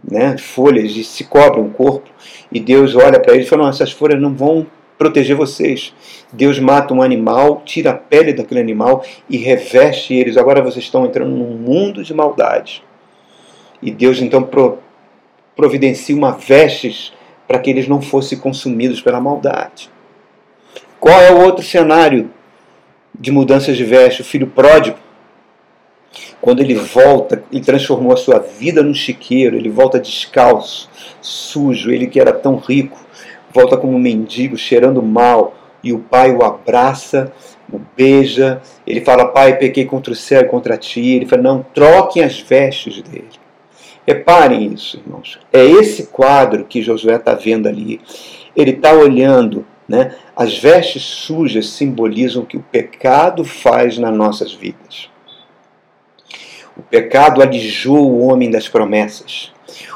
né, 0.07 0.37
folhas 0.37 0.91
e 0.91 1.03
se 1.03 1.23
cobrem 1.23 1.65
o 1.65 1.71
corpo, 1.71 2.07
e 2.51 2.59
Deus 2.59 2.95
olha 2.95 3.19
para 3.19 3.33
eles 3.33 3.47
e 3.47 3.49
fala: 3.49 3.63
não, 3.63 3.69
essas 3.71 3.91
folhas 3.91 4.21
não 4.21 4.35
vão 4.35 4.67
proteger 4.95 5.35
vocês. 5.35 5.91
Deus 6.31 6.59
mata 6.59 6.93
um 6.93 7.01
animal, 7.01 7.63
tira 7.65 7.89
a 7.89 7.95
pele 7.95 8.31
daquele 8.31 8.59
animal 8.59 9.03
e 9.27 9.37
reveste 9.37 10.13
eles. 10.13 10.37
Agora 10.37 10.61
vocês 10.61 10.85
estão 10.85 11.03
entrando 11.03 11.31
num 11.31 11.57
mundo 11.57 12.03
de 12.03 12.13
maldade. 12.13 12.83
E 13.81 13.89
Deus 13.89 14.21
então 14.21 14.43
providencia 15.59 16.15
uma 16.15 16.31
vestes 16.31 17.11
para 17.45 17.59
que 17.59 17.69
eles 17.69 17.85
não 17.85 18.01
fossem 18.01 18.37
consumidos 18.37 19.01
pela 19.01 19.19
maldade. 19.19 19.89
Qual 21.01 21.19
é 21.19 21.33
o 21.33 21.41
outro 21.41 21.65
cenário 21.65 22.31
de 23.13 23.29
mudanças 23.29 23.75
de 23.75 23.83
veste? 23.83 24.21
O 24.21 24.23
filho 24.23 24.47
pródigo. 24.47 24.97
Quando 26.39 26.61
ele 26.61 26.75
volta, 26.75 27.43
ele 27.51 27.61
transformou 27.61 28.13
a 28.13 28.17
sua 28.17 28.39
vida 28.39 28.81
num 28.81 28.93
chiqueiro, 28.93 29.57
ele 29.57 29.69
volta 29.69 29.99
descalço, 29.99 30.89
sujo, 31.19 31.91
ele 31.91 32.07
que 32.07 32.21
era 32.21 32.31
tão 32.31 32.55
rico, 32.55 32.97
volta 33.53 33.75
como 33.75 33.97
um 33.97 33.99
mendigo, 33.99 34.55
cheirando 34.55 35.03
mal, 35.03 35.53
e 35.83 35.91
o 35.91 35.99
pai 35.99 36.31
o 36.31 36.41
abraça, 36.41 37.33
o 37.69 37.81
beija, 37.97 38.61
ele 38.87 39.01
fala, 39.01 39.27
pai, 39.27 39.57
pequei 39.57 39.83
contra 39.83 40.13
o 40.13 40.15
céu 40.15 40.39
e 40.39 40.45
contra 40.45 40.77
ti, 40.77 41.15
ele 41.15 41.25
fala, 41.25 41.41
não, 41.41 41.65
troquem 41.73 42.23
as 42.23 42.39
vestes 42.39 43.01
dele. 43.01 43.48
Reparem 44.05 44.73
isso, 44.73 44.97
irmãos. 44.97 45.39
É 45.51 45.63
esse 45.63 46.07
quadro 46.07 46.65
que 46.65 46.81
Josué 46.81 47.15
está 47.15 47.33
vendo 47.33 47.67
ali. 47.67 48.01
Ele 48.55 48.71
está 48.71 48.93
olhando, 48.93 49.65
né? 49.88 50.15
As 50.35 50.57
vestes 50.57 51.03
sujas 51.03 51.69
simbolizam 51.69 52.43
o 52.43 52.45
que 52.45 52.57
o 52.57 52.65
pecado 52.71 53.43
faz 53.43 53.97
nas 53.97 54.15
nossas 54.15 54.53
vidas. 54.53 55.09
O 56.75 56.81
pecado 56.81 57.41
alijou 57.41 58.12
o 58.12 58.25
homem 58.25 58.49
das 58.49 58.67
promessas. 58.67 59.53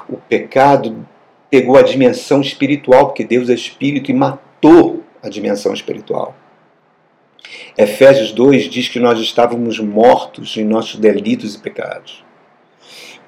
O 0.07 0.17
pecado 0.17 1.07
pegou 1.49 1.77
a 1.77 1.81
dimensão 1.81 2.41
espiritual, 2.41 3.07
porque 3.07 3.23
Deus 3.23 3.49
é 3.49 3.53
espírito, 3.53 4.11
e 4.11 4.13
matou 4.13 5.03
a 5.21 5.29
dimensão 5.29 5.73
espiritual. 5.73 6.35
Efésios 7.77 8.31
2 8.31 8.69
diz 8.69 8.89
que 8.89 8.99
nós 8.99 9.19
estávamos 9.19 9.79
mortos 9.79 10.57
em 10.57 10.63
nossos 10.63 10.99
delitos 10.99 11.55
e 11.55 11.59
pecados 11.59 12.23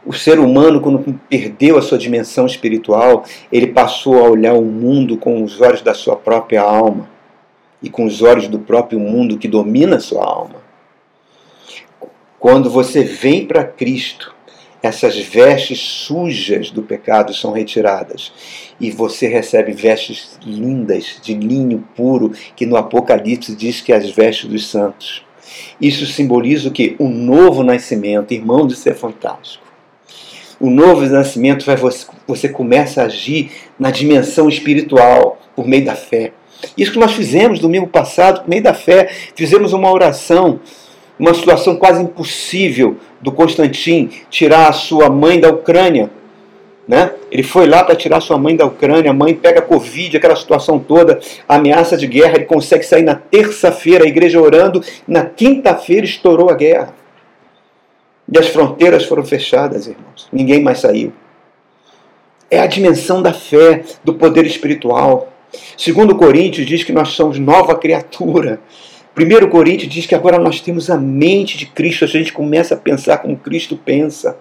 o 0.06 0.14
ser 0.14 0.40
humano, 0.40 0.80
quando 0.80 1.20
perdeu 1.28 1.78
a 1.78 1.82
sua 1.82 1.98
dimensão 1.98 2.46
espiritual, 2.46 3.26
ele 3.52 3.68
passou 3.68 4.24
a 4.24 4.30
olhar 4.30 4.54
o 4.54 4.64
mundo 4.64 5.18
com 5.18 5.44
os 5.44 5.60
olhos 5.60 5.82
da 5.82 5.94
sua 5.94 6.16
própria 6.16 6.62
alma 6.62 7.10
e 7.82 7.90
com 7.90 8.06
os 8.06 8.22
olhos 8.22 8.48
do 8.48 8.60
próprio 8.60 9.00
mundo 9.00 9.38
que 9.38 9.48
domina 9.48 9.96
a 9.96 10.00
sua 10.00 10.24
alma. 10.24 10.64
Quando 12.40 12.70
você 12.70 13.04
vem 13.04 13.48
para 13.48 13.64
Cristo, 13.64 14.36
essas 14.84 15.18
vestes 15.18 15.80
sujas 15.80 16.70
do 16.70 16.84
pecado 16.84 17.34
são 17.34 17.52
retiradas 17.52 18.32
e 18.80 18.92
você 18.92 19.28
recebe 19.28 19.72
vestes 19.72 20.38
lindas 20.46 21.20
de 21.24 21.34
linho 21.34 21.84
puro, 21.96 22.32
que 22.56 22.68
no 22.68 22.78
Apocalipse 22.78 23.56
diz 23.56 23.82
que 23.82 23.92
é 23.92 23.96
as 23.96 24.12
vestes 24.12 24.48
dos 24.48 24.68
santos. 24.68 25.26
Isso 25.82 26.06
simboliza 26.06 26.70
o 26.70 26.72
que? 26.72 26.96
Um 27.00 27.10
novo 27.10 27.64
nascimento, 27.64 28.32
irmão, 28.32 28.68
isso 28.68 28.88
é 28.88 28.94
fantástico 28.94 29.65
o 30.66 30.70
novo 30.70 31.06
nascimento 31.06 31.66
vai 31.66 31.76
você, 31.76 32.08
você 32.28 32.50
começa 32.50 33.02
a 33.02 33.06
agir 33.06 33.52
na 33.78 33.92
dimensão 33.92 34.50
espiritual 34.50 35.40
por 35.56 35.68
meio 35.68 35.86
da 35.86 35.96
fé. 35.96 36.32
Isso 36.76 36.92
que 36.92 37.00
nós 37.00 37.14
fizemos 37.14 37.60
domingo 37.60 37.88
passado, 37.88 38.42
por 38.42 38.50
meio 38.50 38.64
da 38.64 38.74
fé, 38.74 39.10
fizemos 39.36 39.74
uma 39.74 39.92
oração, 39.92 40.60
uma 41.20 41.34
situação 41.34 41.76
quase 41.76 42.02
impossível 42.02 42.98
do 43.22 43.32
Constantin 43.32 44.10
tirar 44.30 44.68
a 44.68 44.74
sua 44.74 45.10
mãe 45.10 45.40
da 45.40 45.50
Ucrânia. 45.50 46.10
Né? 46.88 47.12
Ele 47.32 47.44
foi 47.44 47.68
lá 47.68 47.84
para 47.84 47.96
tirar 47.96 48.20
sua 48.22 48.38
mãe 48.38 48.56
da 48.56 48.66
Ucrânia, 48.66 49.12
a 49.12 49.14
mãe 49.14 49.34
pega 49.36 49.62
Covid, 49.62 50.18
aquela 50.18 50.36
situação 50.36 50.80
toda, 50.80 51.20
ameaça 51.48 51.96
de 51.96 52.08
guerra, 52.08 52.36
ele 52.36 52.46
consegue 52.46 52.84
sair 52.84 53.04
na 53.04 53.16
terça-feira, 53.16 54.04
a 54.04 54.08
igreja 54.08 54.42
orando, 54.42 54.84
na 55.08 55.26
quinta-feira 55.26 56.06
estourou 56.06 56.50
a 56.50 56.56
guerra. 56.56 57.05
E 58.32 58.40
as 58.40 58.48
fronteiras 58.48 59.06
foram 59.06 59.24
fechadas, 59.24 59.88
irmãos. 59.88 60.28
Ninguém 60.32 60.62
mais 60.62 60.80
saiu. 60.80 61.14
É 62.50 62.60
a 62.60 62.68
dimensão 62.68 63.22
da 63.22 63.34
fé, 63.34 63.84
do 64.04 64.16
poder 64.16 64.46
espiritual. 64.46 65.32
Segundo 65.78 66.16
Coríntios 66.16 66.66
diz 66.66 66.84
que 66.84 66.92
nós 66.92 67.10
somos 67.10 67.38
nova 67.38 67.76
criatura. 67.76 68.60
Primeiro 69.14 69.48
Coríntios 69.48 69.94
diz 69.94 70.06
que 70.06 70.16
agora 70.16 70.38
nós 70.38 70.60
temos 70.60 70.90
a 70.90 70.98
mente 70.98 71.58
de 71.58 71.68
Cristo, 71.68 72.04
a 72.04 72.08
gente 72.08 72.34
começa 72.34 72.74
a 72.74 72.78
pensar 72.78 73.20
como 73.20 73.38
Cristo 73.38 73.78
pensa, 73.78 74.38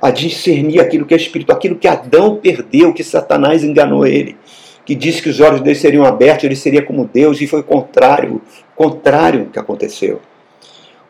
a 0.00 0.10
discernir 0.10 0.80
aquilo 0.80 1.04
que 1.04 1.12
é 1.12 1.16
espiritual, 1.16 1.58
aquilo 1.58 1.76
que 1.76 1.86
Adão 1.86 2.36
perdeu, 2.36 2.94
que 2.94 3.04
Satanás 3.04 3.62
enganou 3.62 4.06
ele, 4.06 4.36
que 4.86 4.94
disse 4.94 5.20
que 5.20 5.28
os 5.28 5.40
olhos 5.40 5.60
dele 5.60 5.76
seriam 5.76 6.04
abertos, 6.04 6.44
ele 6.44 6.56
seria 6.56 6.80
como 6.80 7.04
Deus, 7.12 7.38
e 7.42 7.46
foi 7.46 7.60
o 7.60 7.64
contrário, 7.64 8.40
contrário 8.74 9.50
que 9.52 9.58
aconteceu 9.58 10.20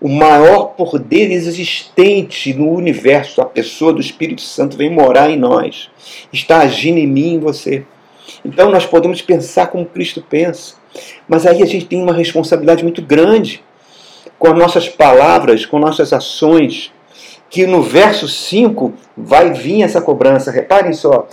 o 0.00 0.08
maior 0.08 0.74
poder 0.76 1.30
existente 1.30 2.52
no 2.52 2.70
universo, 2.70 3.40
a 3.40 3.46
pessoa 3.46 3.92
do 3.92 4.00
Espírito 4.00 4.42
Santo, 4.42 4.76
vem 4.76 4.90
morar 4.90 5.30
em 5.30 5.36
nós, 5.36 5.90
está 6.32 6.58
agindo 6.58 6.98
em 6.98 7.06
mim 7.06 7.32
e 7.32 7.34
em 7.34 7.38
você. 7.38 7.84
Então 8.44 8.70
nós 8.70 8.84
podemos 8.84 9.22
pensar 9.22 9.68
como 9.68 9.86
Cristo 9.86 10.24
pensa, 10.28 10.74
mas 11.28 11.46
aí 11.46 11.62
a 11.62 11.66
gente 11.66 11.86
tem 11.86 12.02
uma 12.02 12.12
responsabilidade 12.12 12.82
muito 12.82 13.02
grande 13.02 13.62
com 14.38 14.48
as 14.48 14.58
nossas 14.58 14.88
palavras, 14.88 15.64
com 15.64 15.78
nossas 15.78 16.12
ações, 16.12 16.92
que 17.48 17.66
no 17.66 17.82
verso 17.82 18.28
5 18.28 18.92
vai 19.16 19.52
vir 19.52 19.82
essa 19.82 20.00
cobrança. 20.00 20.50
Reparem 20.50 20.92
só. 20.92 21.28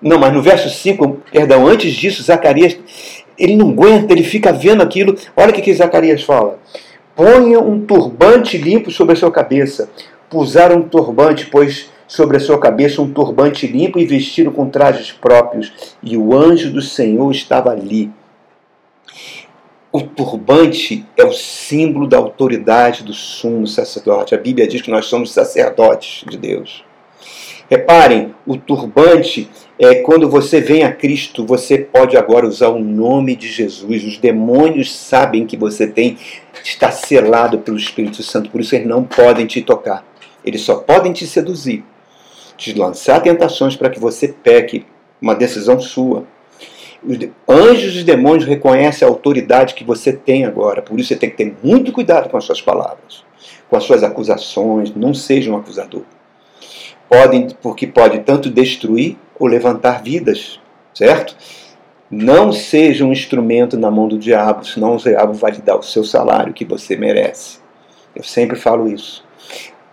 Não, 0.00 0.18
mas 0.18 0.32
no 0.32 0.40
verso 0.40 0.70
5, 0.70 1.22
perdão, 1.30 1.66
antes 1.66 1.92
disso, 1.92 2.22
Zacarias, 2.22 2.78
ele 3.36 3.56
não 3.56 3.70
aguenta, 3.70 4.12
ele 4.12 4.22
fica 4.22 4.52
vendo 4.52 4.82
aquilo. 4.82 5.16
Olha 5.36 5.50
o 5.50 5.52
que, 5.52 5.60
que 5.60 5.74
Zacarias 5.74 6.22
fala. 6.22 6.58
Ponha 7.20 7.60
um 7.60 7.84
turbante 7.84 8.56
limpo 8.56 8.90
sobre 8.90 9.12
a 9.12 9.16
sua 9.16 9.30
cabeça. 9.30 9.90
Pusar 10.30 10.72
um 10.72 10.80
turbante, 10.80 11.48
pois 11.50 11.90
sobre 12.08 12.38
a 12.38 12.40
sua 12.40 12.58
cabeça 12.58 13.02
um 13.02 13.12
turbante 13.12 13.66
limpo 13.66 13.98
e 13.98 14.06
vestido 14.06 14.50
com 14.50 14.70
trajes 14.70 15.12
próprios. 15.12 15.70
E 16.02 16.16
o 16.16 16.34
anjo 16.34 16.72
do 16.72 16.80
Senhor 16.80 17.30
estava 17.30 17.72
ali. 17.72 18.10
O 19.92 20.00
turbante 20.00 21.04
é 21.14 21.22
o 21.22 21.32
símbolo 21.34 22.06
da 22.06 22.16
autoridade 22.16 23.04
do 23.04 23.12
sumo 23.12 23.66
sacerdote. 23.66 24.34
A 24.34 24.38
Bíblia 24.38 24.66
diz 24.66 24.80
que 24.80 24.90
nós 24.90 25.04
somos 25.04 25.30
sacerdotes 25.30 26.24
de 26.26 26.38
Deus. 26.38 26.82
Reparem, 27.68 28.34
o 28.46 28.56
turbante 28.56 29.46
é 29.82 30.02
quando 30.02 30.28
você 30.28 30.60
vem 30.60 30.84
a 30.84 30.92
Cristo, 30.92 31.46
você 31.46 31.78
pode 31.78 32.14
agora 32.14 32.46
usar 32.46 32.68
o 32.68 32.78
nome 32.78 33.34
de 33.34 33.48
Jesus. 33.48 34.04
Os 34.04 34.18
demônios 34.18 34.94
sabem 34.94 35.46
que 35.46 35.56
você 35.56 35.86
tem 35.86 36.18
está 36.62 36.90
selado 36.90 37.60
pelo 37.60 37.78
Espírito 37.78 38.22
Santo, 38.22 38.50
por 38.50 38.60
isso 38.60 38.74
eles 38.74 38.86
não 38.86 39.02
podem 39.02 39.46
te 39.46 39.62
tocar. 39.62 40.04
Eles 40.44 40.60
só 40.60 40.76
podem 40.76 41.14
te 41.14 41.26
seduzir, 41.26 41.82
te 42.58 42.74
lançar 42.74 43.22
tentações 43.22 43.74
para 43.74 43.88
que 43.88 43.98
você 43.98 44.28
peque, 44.28 44.84
uma 45.18 45.34
decisão 45.34 45.80
sua. 45.80 46.24
Os 47.02 47.16
anjos 47.48 47.96
e 47.96 48.04
demônios 48.04 48.44
reconhecem 48.44 49.08
a 49.08 49.10
autoridade 49.10 49.72
que 49.72 49.82
você 49.82 50.12
tem 50.12 50.44
agora, 50.44 50.82
por 50.82 51.00
isso 51.00 51.08
você 51.08 51.16
tem 51.16 51.30
que 51.30 51.38
ter 51.38 51.56
muito 51.62 51.90
cuidado 51.90 52.28
com 52.28 52.36
as 52.36 52.44
suas 52.44 52.60
palavras, 52.60 53.24
com 53.70 53.76
as 53.78 53.84
suas 53.84 54.02
acusações, 54.02 54.94
não 54.94 55.14
seja 55.14 55.50
um 55.50 55.56
acusador 55.56 56.04
podem, 57.10 57.48
porque 57.60 57.88
pode 57.88 58.20
tanto 58.20 58.48
destruir 58.48 59.16
ou 59.36 59.48
levantar 59.48 60.00
vidas, 60.00 60.60
certo? 60.94 61.34
Não 62.08 62.52
seja 62.52 63.04
um 63.04 63.10
instrumento 63.10 63.76
na 63.76 63.90
mão 63.90 64.06
do 64.06 64.16
diabo, 64.16 64.64
senão 64.64 64.94
o 64.94 64.98
diabo 64.98 65.32
vai 65.32 65.50
lhe 65.50 65.60
dar 65.60 65.76
o 65.76 65.82
seu 65.82 66.04
salário 66.04 66.52
que 66.52 66.64
você 66.64 66.96
merece. 66.96 67.58
Eu 68.14 68.22
sempre 68.22 68.56
falo 68.56 68.88
isso. 68.88 69.24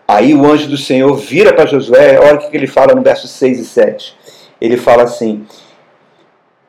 Aí 0.07 0.33
o 0.33 0.45
anjo 0.45 0.69
do 0.69 0.77
Senhor 0.77 1.15
vira 1.15 1.51
para 1.53 1.65
Josué, 1.65 2.19
olha 2.19 2.35
o 2.35 2.49
que 2.49 2.55
ele 2.55 2.67
fala 2.67 2.93
no 2.93 3.01
verso 3.01 3.27
6 3.27 3.59
e 3.59 3.65
7. 3.65 4.15
Ele 4.61 4.77
fala 4.77 5.03
assim: 5.03 5.45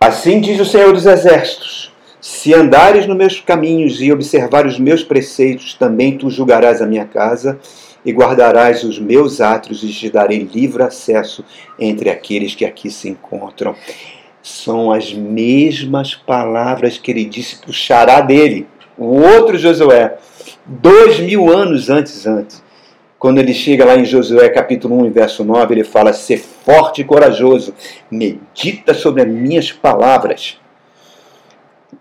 Assim 0.00 0.40
diz 0.40 0.58
o 0.60 0.64
Senhor 0.64 0.92
dos 0.92 1.06
Exércitos: 1.06 1.94
Se 2.20 2.52
andares 2.54 3.06
nos 3.06 3.16
meus 3.16 3.40
caminhos 3.40 4.00
e 4.00 4.12
observares 4.12 4.74
os 4.74 4.80
meus 4.80 5.04
preceitos, 5.04 5.74
também 5.74 6.18
tu 6.18 6.30
julgarás 6.30 6.82
a 6.82 6.86
minha 6.86 7.04
casa 7.04 7.58
e 8.04 8.12
guardarás 8.12 8.84
os 8.84 8.98
meus 8.98 9.40
átrios 9.40 9.82
e 9.82 9.88
te 9.88 10.10
darei 10.10 10.38
livre 10.38 10.82
acesso 10.82 11.44
entre 11.78 12.10
aqueles 12.10 12.54
que 12.54 12.64
aqui 12.64 12.90
se 12.90 13.08
encontram. 13.08 13.74
São 14.42 14.92
as 14.92 15.12
mesmas 15.12 16.14
palavras 16.14 16.96
que 16.96 17.10
ele 17.10 17.24
disse 17.24 17.56
para 17.56 17.70
o 17.70 17.72
xará 17.72 18.20
dele, 18.20 18.66
o 18.96 19.20
outro 19.20 19.56
Josué, 19.56 20.16
dois 20.66 21.20
mil 21.20 21.50
anos 21.50 21.88
antes 21.90 22.26
antes. 22.26 22.62
Quando 23.18 23.38
ele 23.38 23.52
chega 23.52 23.84
lá 23.84 23.96
em 23.96 24.04
Josué 24.04 24.48
capítulo 24.48 25.04
1, 25.04 25.10
verso 25.10 25.44
9, 25.44 25.74
ele 25.74 25.84
fala: 25.84 26.12
Ser 26.12 26.38
forte 26.38 27.00
e 27.00 27.04
corajoso, 27.04 27.74
medita 28.08 28.94
sobre 28.94 29.22
as 29.22 29.28
minhas 29.28 29.72
palavras, 29.72 30.56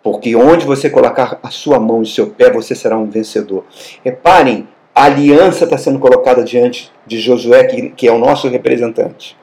porque 0.04 0.36
onde 0.36 0.64
você 0.64 0.90
colocar 0.90 1.40
a 1.42 1.50
sua 1.50 1.80
mão 1.80 2.00
e 2.00 2.04
o 2.04 2.06
seu 2.06 2.28
pé, 2.28 2.52
você 2.52 2.76
será 2.76 2.98
um 2.98 3.10
vencedor. 3.10 3.66
Reparem, 4.04 4.68
a 4.98 5.04
aliança 5.04 5.66
está 5.66 5.78
sendo 5.78 6.00
colocada 6.00 6.44
diante 6.44 6.92
de 7.06 7.20
Josué, 7.20 7.66
que, 7.66 7.90
que 7.92 8.08
é 8.08 8.12
o 8.12 8.18
nosso 8.18 8.48
representante. 8.48 9.38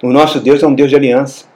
O 0.00 0.08
nosso 0.08 0.38
Deus 0.38 0.62
é 0.62 0.66
um 0.68 0.72
Deus 0.72 0.88
de 0.88 0.94
aliança. 0.94 1.46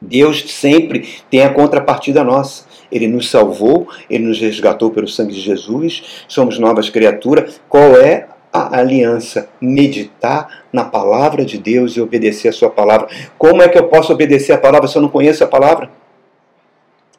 Deus 0.00 0.44
sempre 0.52 1.08
tem 1.28 1.42
a 1.42 1.52
contrapartida 1.52 2.22
nossa. 2.22 2.64
Ele 2.92 3.08
nos 3.08 3.28
salvou, 3.28 3.88
ele 4.08 4.22
nos 4.22 4.38
resgatou 4.38 4.92
pelo 4.92 5.08
sangue 5.08 5.34
de 5.34 5.40
Jesus, 5.40 6.24
somos 6.28 6.60
novas 6.60 6.88
criaturas. 6.88 7.60
Qual 7.68 7.96
é 7.96 8.28
a 8.52 8.78
aliança, 8.78 9.48
meditar 9.60 10.62
na 10.72 10.84
palavra 10.84 11.44
de 11.44 11.58
Deus 11.58 11.96
e 11.96 12.00
obedecer 12.00 12.48
a 12.48 12.52
sua 12.52 12.70
palavra. 12.70 13.08
Como 13.36 13.62
é 13.62 13.68
que 13.68 13.76
eu 13.76 13.88
posso 13.88 14.12
obedecer 14.12 14.52
a 14.52 14.58
palavra 14.58 14.86
se 14.86 14.96
eu 14.96 15.02
não 15.02 15.08
conheço 15.08 15.42
a 15.42 15.48
palavra? 15.48 15.90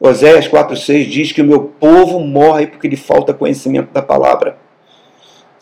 Oséias 0.00 0.48
4,6 0.48 1.04
diz 1.04 1.30
que 1.30 1.42
o 1.42 1.44
meu 1.44 1.64
povo 1.78 2.20
morre 2.20 2.68
porque 2.68 2.88
lhe 2.88 2.96
falta 2.96 3.34
conhecimento 3.34 3.92
da 3.92 4.00
palavra. 4.00 4.69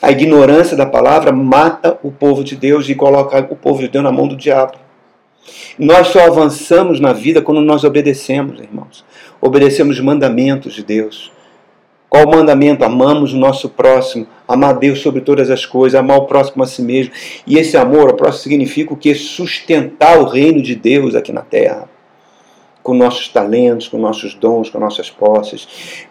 A 0.00 0.12
ignorância 0.12 0.76
da 0.76 0.86
palavra 0.86 1.32
mata 1.32 1.98
o 2.02 2.12
povo 2.12 2.44
de 2.44 2.54
Deus 2.54 2.88
e 2.88 2.94
coloca 2.94 3.38
o 3.50 3.56
povo 3.56 3.80
de 3.80 3.88
Deus 3.88 4.04
na 4.04 4.12
mão 4.12 4.28
do 4.28 4.36
diabo. 4.36 4.74
Nós 5.78 6.08
só 6.08 6.20
avançamos 6.26 7.00
na 7.00 7.12
vida 7.12 7.42
quando 7.42 7.60
nós 7.60 7.82
obedecemos, 7.82 8.60
irmãos. 8.60 9.04
Obedecemos 9.40 9.96
os 9.96 10.04
mandamentos 10.04 10.74
de 10.74 10.84
Deus. 10.84 11.32
Qual 12.08 12.24
o 12.24 12.30
mandamento? 12.30 12.84
Amamos 12.84 13.34
o 13.34 13.36
nosso 13.36 13.68
próximo, 13.68 14.26
amar 14.46 14.78
Deus 14.78 15.00
sobre 15.00 15.20
todas 15.20 15.50
as 15.50 15.66
coisas, 15.66 15.98
amar 15.98 16.18
o 16.18 16.26
próximo 16.26 16.62
a 16.62 16.66
si 16.66 16.80
mesmo. 16.80 17.12
E 17.46 17.58
esse 17.58 17.76
amor 17.76 18.08
ao 18.08 18.16
próximo 18.16 18.44
significa 18.44 18.94
o 18.94 18.96
que? 18.96 19.14
Sustentar 19.14 20.18
o 20.18 20.24
reino 20.24 20.62
de 20.62 20.74
Deus 20.74 21.14
aqui 21.14 21.32
na 21.32 21.42
terra. 21.42 21.88
Com 22.82 22.94
nossos 22.94 23.28
talentos, 23.28 23.88
com 23.88 23.98
nossos 23.98 24.34
dons, 24.34 24.70
com 24.70 24.78
nossas 24.78 25.10
posses. 25.10 26.06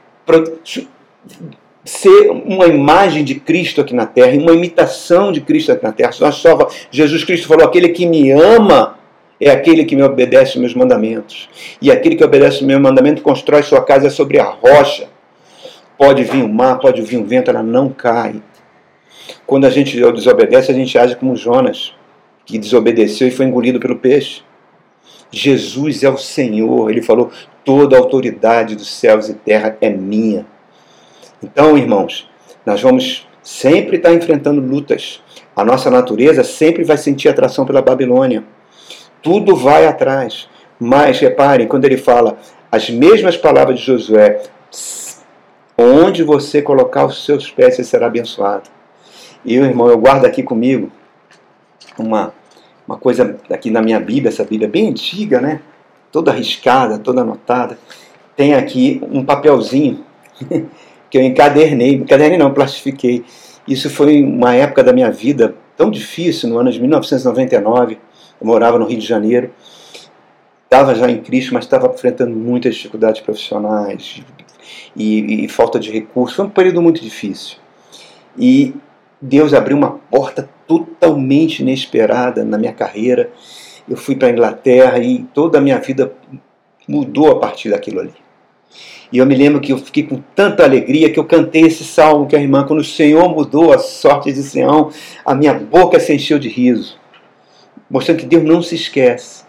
Ser 1.88 2.30
uma 2.30 2.66
imagem 2.66 3.24
de 3.24 3.36
Cristo 3.36 3.80
aqui 3.80 3.96
na 3.96 4.06
terra, 4.06 4.38
uma 4.38 4.52
imitação 4.52 5.32
de 5.32 5.40
Cristo 5.40 5.72
aqui 5.72 5.86
na 5.86 5.94
terra. 5.94 6.12
Nós 6.20 6.44
Jesus 6.92 7.24
Cristo 7.24 7.48
falou: 7.48 7.66
aquele 7.66 7.90
que 7.90 8.06
me 8.06 8.30
ama 8.30 8.98
é 9.40 9.50
aquele 9.50 9.86
que 9.86 9.96
me 9.96 10.04
obedece 10.04 10.56
os 10.56 10.58
meus 10.58 10.74
mandamentos. 10.74 11.48
E 11.82 11.90
aquele 11.90 12.18
que 12.18 12.26
obedece 12.26 12.62
o 12.62 12.68
meu 12.68 12.78
mandamento 12.78 13.22
constrói 13.22 13.64
sua 13.64 13.82
casa 13.82 14.10
sobre 14.10 14.38
a 14.38 14.44
rocha. 14.44 15.08
Pode 15.98 16.26
vir 16.26 16.44
o 16.44 16.50
mar, 16.50 16.78
pode 16.78 17.02
vir 17.02 17.18
o 17.18 17.26
vento, 17.26 17.50
ela 17.50 17.64
não 17.64 17.90
cai. 17.90 18.36
Quando 19.46 19.66
a 19.66 19.70
gente 19.70 19.98
desobedece, 20.12 20.72
a 20.72 20.76
gente 20.76 20.98
age 20.98 21.16
como 21.16 21.38
Jonas, 21.38 21.94
que 22.46 22.58
desobedeceu 22.58 23.30
e 23.30 23.32
foi 23.32 23.46
engolido 23.46 23.80
pelo 23.80 23.96
peixe. 23.96 24.42
Jesus 25.32 26.04
é 26.04 26.10
o 26.10 26.18
Senhor, 26.18 26.92
ele 26.92 27.02
falou: 27.02 27.32
toda 27.64 27.96
a 27.96 28.00
autoridade 28.00 28.76
dos 28.76 28.94
céus 28.94 29.30
e 29.30 29.34
terra 29.34 29.78
é 29.80 29.90
minha. 29.90 30.46
Então, 31.42 31.78
irmãos, 31.78 32.30
nós 32.66 32.82
vamos 32.82 33.28
sempre 33.42 33.98
estar 33.98 34.14
enfrentando 34.14 34.62
lutas. 34.62 35.22
A 35.56 35.64
nossa 35.64 35.90
natureza 35.90 36.44
sempre 36.44 36.84
vai 36.84 36.98
sentir 36.98 37.30
atração 37.30 37.66
pela 37.66 37.82
Babilônia. 37.82 38.44
Tudo 39.22 39.56
vai 39.56 39.88
atrás. 39.88 40.50
Mas 40.80 41.20
reparem, 41.20 41.68
quando 41.68 41.86
ele 41.86 41.98
fala 41.98 42.38
as 42.72 42.90
mesmas 42.90 43.36
palavras 43.38 43.80
de 43.80 43.86
Josué, 43.86 44.42
Onde 45.78 46.24
você 46.24 46.60
colocar 46.60 47.06
os 47.06 47.24
seus 47.24 47.52
pés, 47.52 47.76
você 47.76 47.84
será 47.84 48.08
abençoado. 48.08 48.68
E 49.46 49.56
irmão, 49.56 49.88
eu 49.88 49.98
guardo 50.00 50.26
aqui 50.26 50.42
comigo 50.42 50.92
uma, 52.00 52.34
uma 52.88 52.98
coisa 52.98 53.40
aqui 53.52 53.70
na 53.70 53.80
minha 53.80 54.00
Bíblia, 54.00 54.30
essa 54.30 54.44
Bíblia 54.44 54.68
bem 54.68 54.90
antiga, 54.90 55.40
né? 55.40 55.62
Toda 56.12 56.32
arriscada, 56.32 56.98
toda 56.98 57.22
anotada. 57.22 57.78
Tem 58.36 58.56
aqui 58.56 59.00
um 59.12 59.24
papelzinho 59.24 60.04
que 61.10 61.18
eu 61.18 61.22
encadernei, 61.22 61.96
encadernei 61.96 62.38
não, 62.38 62.54
plastifiquei. 62.54 63.24
Isso 63.68 63.90
foi 63.90 64.24
uma 64.24 64.56
época 64.56 64.84
da 64.84 64.94
minha 64.94 65.12
vida 65.12 65.56
tão 65.76 65.92
difícil, 65.92 66.50
no 66.50 66.58
ano 66.58 66.72
de 66.72 66.80
1999. 66.80 67.98
Eu 68.40 68.48
morava 68.48 68.80
no 68.80 68.86
Rio 68.86 68.98
de 68.98 69.06
Janeiro. 69.06 69.52
Estava 70.64 70.96
já 70.96 71.10
em 71.10 71.22
Cristo, 71.22 71.54
mas 71.54 71.64
estava 71.64 71.88
enfrentando 71.88 72.36
muitas 72.36 72.76
dificuldades 72.76 73.22
profissionais, 73.22 74.22
e, 74.96 75.46
e 75.46 75.48
falta 75.48 75.80
de 75.80 75.92
recursos. 75.92 76.36
Foi 76.36 76.46
um 76.46 76.50
período 76.50 76.82
muito 76.82 77.02
difícil. 77.02 77.58
E 78.38 78.74
Deus 79.22 79.54
abriu 79.54 79.78
uma 79.78 79.92
porta 79.92 80.50
totalmente 80.68 81.62
inesperada 81.62 82.44
na 82.44 82.58
minha 82.58 82.74
carreira. 82.74 83.32
Eu 83.88 83.96
fui 83.96 84.16
para 84.16 84.28
a 84.28 84.32
Inglaterra 84.32 85.00
e 85.00 85.24
toda 85.34 85.58
a 85.58 85.62
minha 85.62 85.80
vida 85.80 86.14
mudou 86.88 87.32
a 87.32 87.40
partir 87.40 87.70
daquilo 87.70 88.02
ali. 88.02 88.27
E 89.12 89.18
eu 89.18 89.26
me 89.26 89.36
lembro 89.36 89.62
que 89.62 89.72
eu 89.72 89.78
fiquei 89.78 90.04
com 90.04 90.22
tanta 90.36 90.64
alegria 90.64 91.10
que 91.10 91.20
eu 91.20 91.26
cantei 91.26 91.64
esse 91.64 91.84
salmo 91.84 92.28
que 92.28 92.36
a 92.36 92.40
irmã, 92.40 92.66
quando 92.66 92.80
o 92.80 92.86
Senhor 92.86 93.30
mudou 93.30 93.74
a 93.74 93.80
sorte 93.80 94.34
de 94.34 94.44
Sião, 94.44 94.92
a 95.26 95.34
minha 95.34 95.54
boca 95.54 96.00
se 96.00 96.14
encheu 96.14 96.38
de 96.38 96.50
riso, 96.50 96.98
mostrando 97.90 98.20
que 98.20 98.26
Deus 98.26 98.44
não 98.44 98.62
se 98.62 98.76
esquece. 98.76 99.46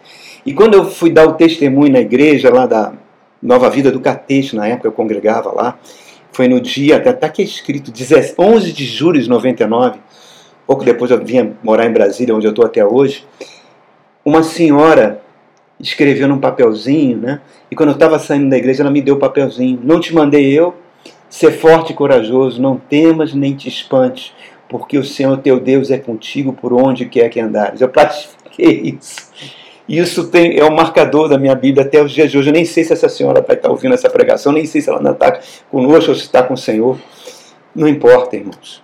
E 0.46 0.54
quando 0.54 0.74
eu 0.74 0.88
fui 0.88 1.10
dar 1.10 1.26
o 1.26 1.34
testemunho 1.34 1.92
na 1.92 2.00
igreja 2.00 2.52
lá 2.52 2.66
da, 2.66 2.92
Nova 3.40 3.70
Vida 3.70 3.90
do 3.90 4.00
Catete, 4.00 4.56
na 4.56 4.66
época 4.66 4.88
eu 4.88 4.92
congregava 4.92 5.52
lá. 5.52 5.78
Foi 6.32 6.48
no 6.48 6.60
dia, 6.60 6.96
até 6.96 7.10
está 7.10 7.28
aqui 7.28 7.42
escrito, 7.42 7.92
11 8.38 8.72
de 8.72 8.84
julho 8.84 9.20
de 9.20 9.28
99. 9.28 9.98
Pouco 10.66 10.84
depois 10.84 11.10
eu 11.10 11.24
vinha 11.24 11.56
morar 11.62 11.86
em 11.86 11.92
Brasília, 11.92 12.34
onde 12.34 12.46
eu 12.46 12.50
estou 12.50 12.66
até 12.66 12.84
hoje. 12.84 13.24
Uma 14.24 14.42
senhora 14.42 15.22
escreveu 15.80 16.28
num 16.28 16.38
papelzinho, 16.38 17.18
né? 17.18 17.40
E 17.70 17.76
quando 17.76 17.90
eu 17.90 17.94
estava 17.94 18.18
saindo 18.18 18.50
da 18.50 18.56
igreja, 18.56 18.82
ela 18.82 18.90
me 18.90 19.00
deu 19.00 19.16
o 19.16 19.18
papelzinho. 19.18 19.80
Não 19.82 20.00
te 20.00 20.14
mandei 20.14 20.46
eu, 20.52 20.74
ser 21.28 21.52
forte 21.52 21.92
e 21.92 21.94
corajoso, 21.94 22.60
não 22.60 22.76
temas 22.76 23.34
nem 23.34 23.54
te 23.54 23.68
espantes, 23.68 24.32
porque 24.68 24.98
o 24.98 25.04
Senhor 25.04 25.36
teu 25.38 25.60
Deus 25.60 25.90
é 25.90 25.98
contigo 25.98 26.52
por 26.52 26.72
onde 26.72 27.06
quer 27.06 27.28
que 27.28 27.40
andares. 27.40 27.80
Eu 27.80 27.88
pratiquei 27.88 28.98
isso. 28.98 29.28
Isso 29.88 30.28
tem, 30.28 30.58
é 30.58 30.64
o 30.64 30.74
marcador 30.74 31.28
da 31.28 31.38
minha 31.38 31.54
Bíblia 31.54 31.86
até 31.86 32.02
os 32.02 32.12
dias 32.12 32.30
de 32.30 32.36
hoje. 32.36 32.50
Eu 32.50 32.52
nem 32.52 32.64
sei 32.64 32.84
se 32.84 32.92
essa 32.92 33.08
senhora 33.08 33.40
vai 33.40 33.56
estar 33.56 33.70
ouvindo 33.70 33.94
essa 33.94 34.10
pregação, 34.10 34.52
nem 34.52 34.66
sei 34.66 34.82
se 34.82 34.90
ela 34.90 34.98
ainda 34.98 35.12
está 35.12 35.40
conosco 35.70 36.10
ou 36.10 36.16
se 36.16 36.24
está 36.24 36.42
com 36.42 36.52
o 36.52 36.58
Senhor. 36.58 36.98
Não 37.74 37.88
importa, 37.88 38.36
irmãos. 38.36 38.82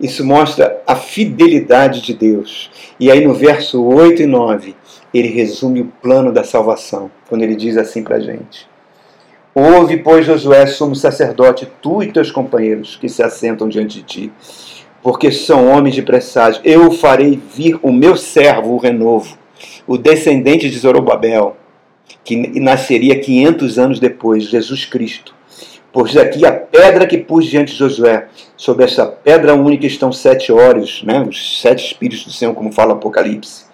Isso 0.00 0.24
mostra 0.24 0.80
a 0.86 0.96
fidelidade 0.96 2.00
de 2.00 2.14
Deus. 2.14 2.70
E 2.98 3.10
aí 3.10 3.22
no 3.22 3.34
verso 3.34 3.84
8 3.84 4.22
e 4.22 4.26
9, 4.26 4.74
ele 5.12 5.28
resume 5.28 5.80
o 5.80 5.92
plano 6.00 6.32
da 6.32 6.44
salvação, 6.44 7.10
quando 7.28 7.42
ele 7.42 7.56
diz 7.56 7.76
assim 7.76 8.02
para 8.02 8.16
a 8.16 8.20
gente. 8.20 8.68
Ouve, 9.54 9.96
pois, 9.96 10.24
Josué, 10.24 10.66
sumo 10.66 10.94
sacerdote, 10.94 11.68
tu 11.82 12.02
e 12.02 12.12
teus 12.12 12.30
companheiros 12.30 12.96
que 12.96 13.08
se 13.08 13.22
assentam 13.22 13.68
diante 13.68 13.98
de 13.98 14.02
ti, 14.04 14.32
porque 15.02 15.32
são 15.32 15.68
homens 15.68 15.94
de 15.94 16.02
presságio. 16.02 16.60
Eu 16.64 16.92
farei 16.92 17.40
vir 17.54 17.78
o 17.82 17.92
meu 17.92 18.16
servo, 18.16 18.74
o 18.74 18.78
renovo, 18.78 19.36
o 19.86 19.98
descendente 19.98 20.70
de 20.70 20.78
Zorobabel, 20.78 21.56
que 22.22 22.60
nasceria 22.60 23.18
500 23.18 23.78
anos 23.78 23.98
depois, 23.98 24.44
Jesus 24.44 24.84
Cristo. 24.84 25.34
Pois 25.92 26.16
aqui 26.16 26.46
a 26.46 26.52
pedra 26.52 27.04
que 27.04 27.18
pus 27.18 27.46
diante 27.46 27.72
de 27.72 27.78
Josué, 27.78 28.28
sobre 28.56 28.84
essa 28.84 29.04
pedra 29.04 29.54
única 29.54 29.86
estão 29.86 30.12
sete 30.12 30.52
olhos, 30.52 31.02
né? 31.02 31.20
os 31.20 31.60
sete 31.60 31.84
espíritos 31.84 32.24
do 32.24 32.32
Senhor, 32.32 32.54
como 32.54 32.70
fala 32.70 32.92
Apocalipse. 32.92 33.64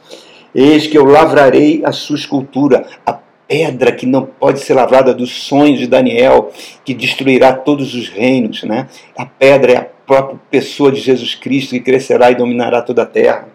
Eis 0.59 0.86
que 0.86 0.96
eu 0.96 1.04
lavrarei 1.04 1.82
a 1.84 1.92
sua 1.92 2.16
escultura, 2.16 2.86
a 3.04 3.12
pedra 3.46 3.92
que 3.92 4.07
não 4.07 4.24
pode 4.24 4.61
ser 4.61 4.72
lavrada 4.72 5.12
dos 5.12 5.30
sonhos 5.30 5.78
de 5.78 5.86
Daniel, 5.86 6.50
que 6.82 6.94
destruirá 6.94 7.52
todos 7.52 7.94
os 7.94 8.09
reinos. 8.09 8.62
Né? 8.62 8.88
A 9.14 9.26
pedra 9.26 9.72
é 9.72 9.76
a 9.76 9.86
própria 10.07 10.40
pessoa 10.50 10.90
de 10.90 10.98
Jesus 10.98 11.34
Cristo 11.34 11.72
que 11.72 11.80
crescerá 11.80 12.30
e 12.30 12.36
dominará 12.36 12.80
toda 12.80 13.02
a 13.02 13.07
terra. 13.07 13.48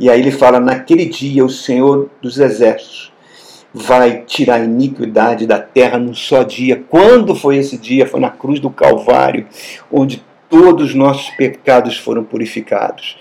E 0.00 0.08
aí 0.08 0.20
ele 0.20 0.30
fala: 0.30 0.58
Naquele 0.58 1.04
dia 1.04 1.44
o 1.44 1.50
Senhor 1.50 2.08
dos 2.22 2.38
Exércitos 2.38 3.12
vai 3.74 4.22
tirar 4.22 4.54
a 4.54 4.64
iniquidade 4.64 5.46
da 5.46 5.58
terra 5.58 5.98
num 5.98 6.14
só 6.14 6.42
dia. 6.44 6.82
Quando 6.88 7.34
foi 7.34 7.58
esse 7.58 7.76
dia? 7.76 8.06
Foi 8.06 8.20
na 8.20 8.30
cruz 8.30 8.58
do 8.58 8.70
Calvário, 8.70 9.46
onde 9.92 10.24
todos 10.48 10.88
os 10.88 10.94
nossos 10.94 11.28
pecados 11.36 11.98
foram 11.98 12.24
purificados. 12.24 13.18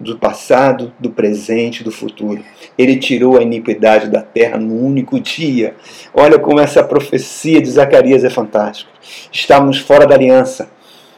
Do 0.00 0.16
passado, 0.18 0.92
do 0.98 1.10
presente, 1.10 1.84
do 1.84 1.92
futuro. 1.92 2.42
Ele 2.78 2.96
tirou 2.96 3.38
a 3.38 3.42
iniquidade 3.42 4.08
da 4.08 4.22
terra 4.22 4.58
num 4.58 4.84
único 4.84 5.20
dia. 5.20 5.74
Olha 6.14 6.38
como 6.38 6.58
essa 6.58 6.82
profecia 6.82 7.60
de 7.60 7.70
Zacarias 7.70 8.24
é 8.24 8.30
fantástica. 8.30 8.90
Estávamos 9.30 9.78
fora 9.78 10.06
da 10.06 10.14
aliança, 10.14 10.70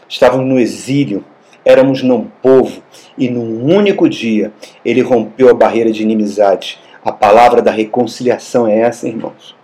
estávamos 0.08 0.46
no 0.46 0.58
exílio, 0.58 1.24
éramos 1.64 2.02
não 2.02 2.26
povo, 2.42 2.82
e 3.16 3.30
num 3.30 3.64
único 3.64 4.08
dia 4.08 4.52
ele 4.84 5.00
rompeu 5.00 5.48
a 5.48 5.54
barreira 5.54 5.92
de 5.92 6.02
inimizade 6.02 6.80
a 7.04 7.10
palavra 7.10 7.60
da 7.60 7.72
reconciliação 7.72 8.68
é 8.68 8.78
essa, 8.78 9.08
irmãos. 9.08 9.56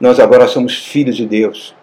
Nós 0.00 0.18
agora 0.18 0.48
somos 0.48 0.76
filhos 0.76 1.14
de 1.14 1.26
Deus, 1.26 1.74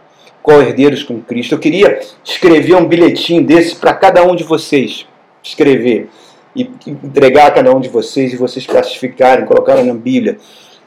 co-herdeiros 0.42 1.04
com 1.04 1.22
Cristo. 1.22 1.54
Eu 1.54 1.60
queria 1.60 2.00
escrever 2.24 2.76
um 2.76 2.88
bilhetinho 2.88 3.44
desse 3.44 3.76
para 3.76 3.94
cada 3.94 4.24
um 4.24 4.36
de 4.36 4.44
vocês. 4.44 5.08
Escrever 5.44 6.10
e 6.56 6.70
entregar 6.86 7.48
a 7.48 7.52
cada 7.52 7.76
um 7.76 7.80
de 7.80 7.90
vocês 7.90 8.34
e 8.34 8.38
vocês 8.38 8.66
classificarem, 8.66 9.46
colocarem 9.46 9.86
na 9.86 9.94
Bíblia. 9.94 10.38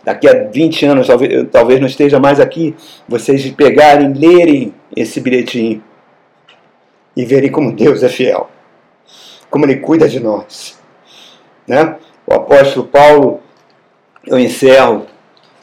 Daqui 0.04 0.28
a 0.28 0.44
20 0.44 0.86
anos, 0.86 1.06
talvez, 1.06 1.48
talvez 1.50 1.80
não 1.80 1.86
esteja 1.86 2.20
mais 2.20 2.38
aqui, 2.38 2.74
vocês 3.08 3.44
pegarem, 3.50 4.12
lerem 4.12 4.72
esse 4.94 5.20
bilhetinho 5.20 5.82
e 7.16 7.24
verem 7.24 7.50
como 7.50 7.72
Deus 7.72 8.02
é 8.02 8.08
fiel, 8.08 8.48
como 9.50 9.64
Ele 9.64 9.76
cuida 9.76 10.08
de 10.08 10.20
nós. 10.20 10.78
Né? 11.66 11.96
O 12.24 12.34
apóstolo 12.34 12.86
Paulo 12.86 13.40
eu 14.26 14.38
encerro. 14.38 15.06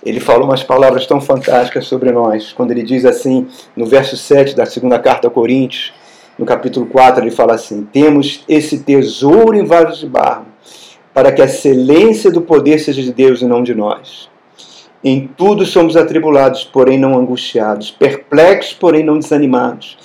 Ele 0.05 0.19
falou 0.19 0.45
umas 0.45 0.63
palavras 0.63 1.05
tão 1.05 1.21
fantásticas 1.21 1.85
sobre 1.85 2.11
nós, 2.11 2.51
quando 2.51 2.71
ele 2.71 2.83
diz 2.83 3.05
assim, 3.05 3.47
no 3.75 3.85
verso 3.85 4.17
7 4.17 4.53
da 4.55 4.65
segunda 4.65 4.99
carta 4.99 5.27
a 5.27 5.31
Coríntios, 5.31 5.93
no 6.37 6.45
capítulo 6.45 6.85
4, 6.85 7.23
ele 7.23 7.31
fala 7.31 7.53
assim: 7.53 7.87
Temos 7.91 8.43
esse 8.47 8.79
tesouro 8.79 9.55
em 9.55 9.65
vasos 9.65 9.99
de 9.99 10.07
barro, 10.07 10.45
para 11.13 11.31
que 11.31 11.41
a 11.41 11.45
excelência 11.45 12.31
do 12.31 12.41
poder 12.41 12.79
seja 12.79 13.01
de 13.01 13.13
Deus 13.13 13.41
e 13.41 13.45
não 13.45 13.61
de 13.61 13.75
nós. 13.75 14.29
Em 15.03 15.27
tudo 15.27 15.65
somos 15.65 15.97
atribulados, 15.97 16.63
porém 16.63 16.97
não 16.97 17.17
angustiados, 17.17 17.91
perplexos, 17.91 18.73
porém 18.73 19.03
não 19.03 19.19
desanimados, 19.19 19.97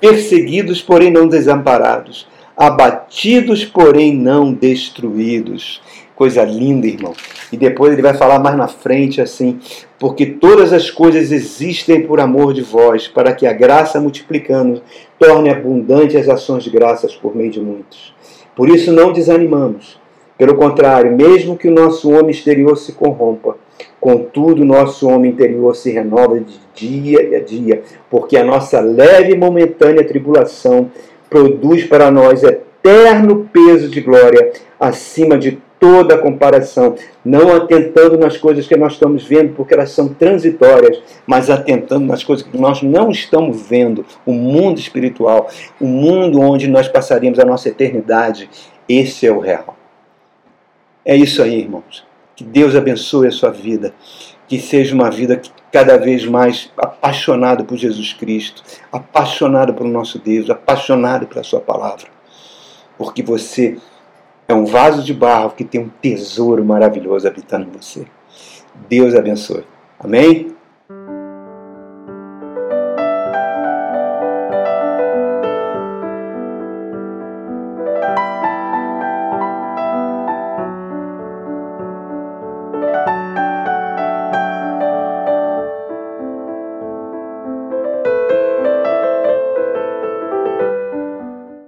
perseguidos, 0.00 0.80
porém 0.80 1.10
não 1.10 1.28
desamparados, 1.28 2.26
abatidos, 2.56 3.64
porém 3.64 4.14
não 4.14 4.52
destruídos. 4.52 5.82
Coisa 6.16 6.42
linda, 6.44 6.86
irmão. 6.86 7.12
E 7.52 7.58
depois 7.58 7.92
ele 7.92 8.00
vai 8.00 8.14
falar 8.14 8.38
mais 8.38 8.56
na 8.56 8.66
frente 8.66 9.20
assim: 9.20 9.60
porque 9.98 10.24
todas 10.24 10.72
as 10.72 10.90
coisas 10.90 11.30
existem 11.30 12.06
por 12.06 12.18
amor 12.20 12.54
de 12.54 12.62
vós, 12.62 13.06
para 13.06 13.34
que 13.34 13.46
a 13.46 13.52
graça 13.52 14.00
multiplicando 14.00 14.80
torne 15.18 15.50
abundante 15.50 16.16
as 16.16 16.26
ações 16.26 16.64
de 16.64 16.70
graças 16.70 17.14
por 17.14 17.36
meio 17.36 17.50
de 17.50 17.60
muitos. 17.60 18.14
Por 18.56 18.70
isso 18.70 18.90
não 18.90 19.12
desanimamos. 19.12 20.00
Pelo 20.38 20.54
contrário, 20.54 21.14
mesmo 21.14 21.56
que 21.56 21.68
o 21.68 21.74
nosso 21.74 22.10
homem 22.10 22.30
exterior 22.30 22.76
se 22.76 22.92
corrompa, 22.92 23.56
contudo 24.00 24.64
nosso 24.64 25.08
homem 25.08 25.30
interior 25.30 25.76
se 25.76 25.90
renova 25.90 26.40
de 26.40 26.58
dia 26.74 27.38
a 27.38 27.40
dia, 27.40 27.82
porque 28.10 28.36
a 28.36 28.44
nossa 28.44 28.80
leve 28.80 29.32
e 29.32 29.36
momentânea 29.36 30.06
tribulação 30.06 30.90
produz 31.28 31.84
para 31.84 32.10
nós 32.10 32.42
eterno 32.42 33.48
peso 33.52 33.88
de 33.88 34.00
glória 34.00 34.52
acima 34.78 35.36
de 35.38 35.58
toda 35.78 36.18
comparação, 36.18 36.94
não 37.24 37.54
atentando 37.54 38.16
nas 38.18 38.36
coisas 38.36 38.66
que 38.66 38.76
nós 38.76 38.94
estamos 38.94 39.24
vendo, 39.24 39.54
porque 39.54 39.74
elas 39.74 39.90
são 39.90 40.08
transitórias, 40.08 41.02
mas 41.26 41.50
atentando 41.50 42.06
nas 42.06 42.24
coisas 42.24 42.46
que 42.46 42.56
nós 42.56 42.82
não 42.82 43.10
estamos 43.10 43.68
vendo, 43.68 44.04
o 44.24 44.32
mundo 44.32 44.78
espiritual, 44.78 45.48
o 45.80 45.86
mundo 45.86 46.40
onde 46.40 46.66
nós 46.68 46.88
passaríamos 46.88 47.38
a 47.38 47.44
nossa 47.44 47.68
eternidade. 47.68 48.48
Esse 48.88 49.26
é 49.26 49.32
o 49.32 49.40
real. 49.40 49.76
É 51.04 51.14
isso 51.16 51.42
aí, 51.42 51.60
irmãos. 51.60 52.04
Que 52.34 52.44
Deus 52.44 52.74
abençoe 52.74 53.28
a 53.28 53.32
sua 53.32 53.50
vida. 53.50 53.94
Que 54.48 54.60
seja 54.60 54.94
uma 54.94 55.10
vida 55.10 55.40
cada 55.72 55.96
vez 55.96 56.24
mais 56.24 56.70
apaixonada 56.76 57.64
por 57.64 57.76
Jesus 57.76 58.12
Cristo, 58.12 58.62
apaixonada 58.92 59.72
pelo 59.72 59.88
nosso 59.88 60.18
Deus, 60.18 60.48
apaixonada 60.48 61.26
pela 61.26 61.42
Sua 61.42 61.60
palavra. 61.60 62.06
Porque 62.96 63.22
você 63.22 63.76
é 64.48 64.54
um 64.54 64.64
vaso 64.64 65.02
de 65.02 65.12
barro 65.12 65.50
que 65.50 65.64
tem 65.64 65.80
um 65.80 65.90
tesouro 66.00 66.64
maravilhoso 66.64 67.26
habitando 67.26 67.68
em 67.68 67.78
você. 67.78 68.06
Deus 68.88 69.14
abençoe. 69.14 69.64
Amém? 69.98 70.55